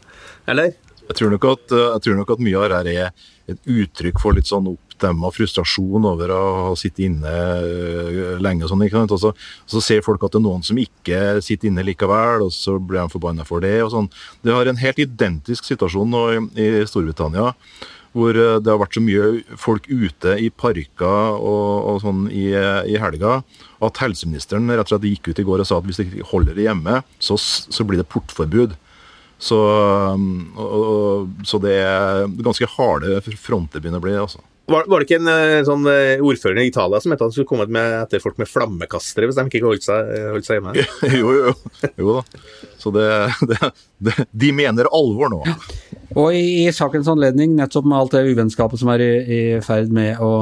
Eller? 0.50 0.74
Jeg 1.06 1.20
tror, 1.20 1.36
at, 1.38 1.70
jeg 1.70 2.02
tror 2.02 2.16
nok 2.18 2.34
at 2.34 2.42
mye 2.42 2.58
av 2.58 2.66
det 2.66 2.78
her 2.80 2.88
er 2.90 3.54
et 3.54 3.70
uttrykk 3.70 4.18
for 4.18 4.34
litt 4.34 4.48
sånn 4.50 4.72
oppdemma 4.96 5.30
frustrasjon 5.34 6.08
over 6.08 6.32
å 6.32 6.42
ha 6.70 6.76
sittet 6.78 7.04
inne 7.06 7.32
øh, 7.62 8.38
lenge. 8.40 8.64
og 8.64 8.72
sånn, 8.72 8.86
ikke 8.86 8.98
sant? 8.98 9.12
Og 9.12 9.20
så, 9.20 9.32
så, 9.68 9.82
ser 9.84 10.04
folk 10.04 10.24
at 10.24 10.32
det 10.32 10.40
er 10.40 10.46
noen 10.46 10.64
som 10.64 10.78
ikke 10.80 11.42
sitter 11.44 11.70
inne 11.70 11.84
likevel, 11.84 12.46
og 12.46 12.54
så 12.54 12.78
blir 12.80 13.04
de 13.04 13.12
forbanna 13.12 13.44
for 13.44 13.60
det. 13.60 13.82
og 13.84 13.92
sånn. 13.92 14.08
Det 14.42 14.54
har 14.54 14.66
en 14.66 14.80
helt 14.80 14.98
identisk 14.98 15.68
situasjon 15.68 16.10
nå 16.10 16.24
i, 16.32 16.40
i 16.56 16.70
Storbritannia 16.88 17.52
hvor 18.16 18.32
øh, 18.32 18.56
det 18.64 18.72
har 18.72 18.80
vært 18.80 18.96
så 18.96 19.02
mye 19.04 19.56
folk 19.60 19.90
ute 19.90 20.38
i 20.40 20.48
parker 20.48 21.36
og, 21.36 21.72
og 21.90 22.00
sånn 22.00 22.24
i, 22.32 22.48
i, 22.88 22.96
helga, 22.96 23.42
at 23.84 24.00
helseministeren 24.00 24.72
rett 24.72 24.88
og 24.88 24.94
slett 24.94 25.10
gikk 25.10 25.28
ut 25.28 25.42
i 25.42 25.44
går 25.44 25.60
og 25.60 25.68
sa 25.68 25.82
at 25.82 25.84
hvis 25.84 26.00
de 26.00 26.24
holder 26.24 26.56
det 26.56 26.64
hjemme, 26.64 27.02
så, 27.20 27.36
så 27.36 27.84
blir 27.84 28.00
det 28.00 28.08
portforbud. 28.08 28.72
Så, 29.36 29.58
og, 29.60 30.76
og, 30.80 31.42
så 31.44 31.60
det 31.60 31.74
er 31.82 32.24
ganske 32.40 32.70
harde 32.78 33.20
fronter 33.36 33.84
begynner 33.84 34.00
å 34.00 34.06
bli. 34.06 34.16
altså. 34.16 34.40
Var, 34.66 34.84
var, 34.90 34.98
det 34.98 35.06
ikke 35.06 35.20
en 35.20 35.30
eh, 35.30 35.60
sånn 35.66 35.84
eh, 35.86 36.22
ordfører 36.24 36.58
i 36.64 36.70
Italia 36.72 36.98
som 36.98 37.12
mente 37.12 37.22
han 37.22 37.34
skulle 37.34 37.46
komme 37.46 37.68
med 37.70 38.00
etter 38.00 38.22
folk 38.22 38.38
med 38.40 38.50
flammekastere 38.50 39.28
hvis 39.28 39.38
de 39.38 39.44
ikke 39.46 39.62
holdt 39.62 39.86
seg, 39.86 40.10
holdt 40.32 40.48
seg 40.48 40.58
hjemme? 40.58 40.74
jo, 41.20 41.34
jo, 41.36 41.52
jo 42.02 42.16
da. 42.16 42.40
Så 42.82 42.90
det, 42.94 43.06
det, 43.46 43.70
det, 44.02 44.16
De 44.34 44.50
mener 44.56 44.90
alvor 44.90 45.30
nå. 45.30 45.42
Og 46.16 46.34
i, 46.34 46.64
i, 46.64 46.66
sakens 46.74 47.06
anledning, 47.12 47.54
nettopp 47.58 47.86
med 47.86 47.98
alt 48.00 48.16
det 48.16 48.26
uvennskapet 48.32 48.82
som 48.82 48.90
er 48.94 49.04
i, 49.06 49.12
i 49.22 49.40
ferd 49.62 49.92
med 49.94 50.18
å 50.22 50.32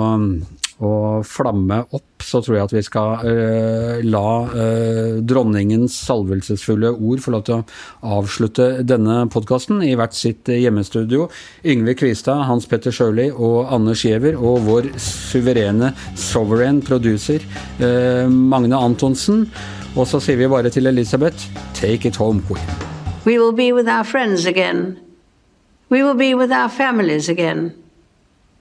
å 0.82 1.22
flamme 1.26 1.82
opp, 1.94 2.24
så 2.24 2.40
tror 2.42 2.56
jeg 2.56 2.66
at 2.66 2.74
vi 2.74 2.82
skal 2.82 3.22
uh, 3.22 4.00
la 4.02 4.28
uh, 4.48 5.20
dronningens 5.22 5.94
salvelsesfulle 6.06 6.90
ord 6.94 7.22
få 7.22 7.34
lov 7.34 7.44
til 7.46 7.60
å 7.60 8.16
avslutte 8.18 8.68
denne 8.82 9.20
podkasten 9.30 9.84
i 9.86 9.92
hvert 9.98 10.16
sitt 10.16 10.50
hjemmestudio. 10.50 11.28
Yngve 11.62 11.94
Kvistad, 12.00 12.46
Hans 12.48 12.66
Petter 12.70 12.94
Sjøli 12.94 13.28
og 13.30 13.70
Anders 13.74 14.02
Giæver 14.06 14.38
og 14.40 14.64
vår 14.66 14.90
suverene 14.98 15.92
sovereign 16.18 16.82
producer 16.84 17.44
uh, 17.78 18.26
Magne 18.30 18.80
Antonsen. 18.80 19.46
Og 19.94 20.08
så 20.10 20.18
sier 20.18 20.40
vi 20.40 20.50
bare 20.50 20.72
til 20.74 20.90
Elisabeth 20.90 21.46
take 21.78 22.08
it 22.08 22.16
home, 22.18 22.42
queen. 22.48 22.66
We 23.24 23.38
will 23.38 23.52
be 23.52 23.72
with 23.72 23.88
our 23.88 24.04
friends 24.04 24.44
again. 24.44 24.98
We 25.88 26.02
will 26.02 26.18
be 26.18 26.34
with 26.34 26.50
our 26.50 26.68
families 26.68 27.28
again. 27.28 27.72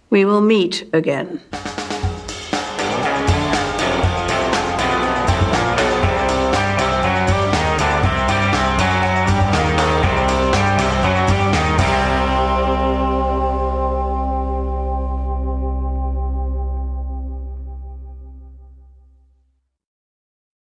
We 0.10 0.26
will 0.26 0.42
meet 0.42 0.88
again. 0.94 1.40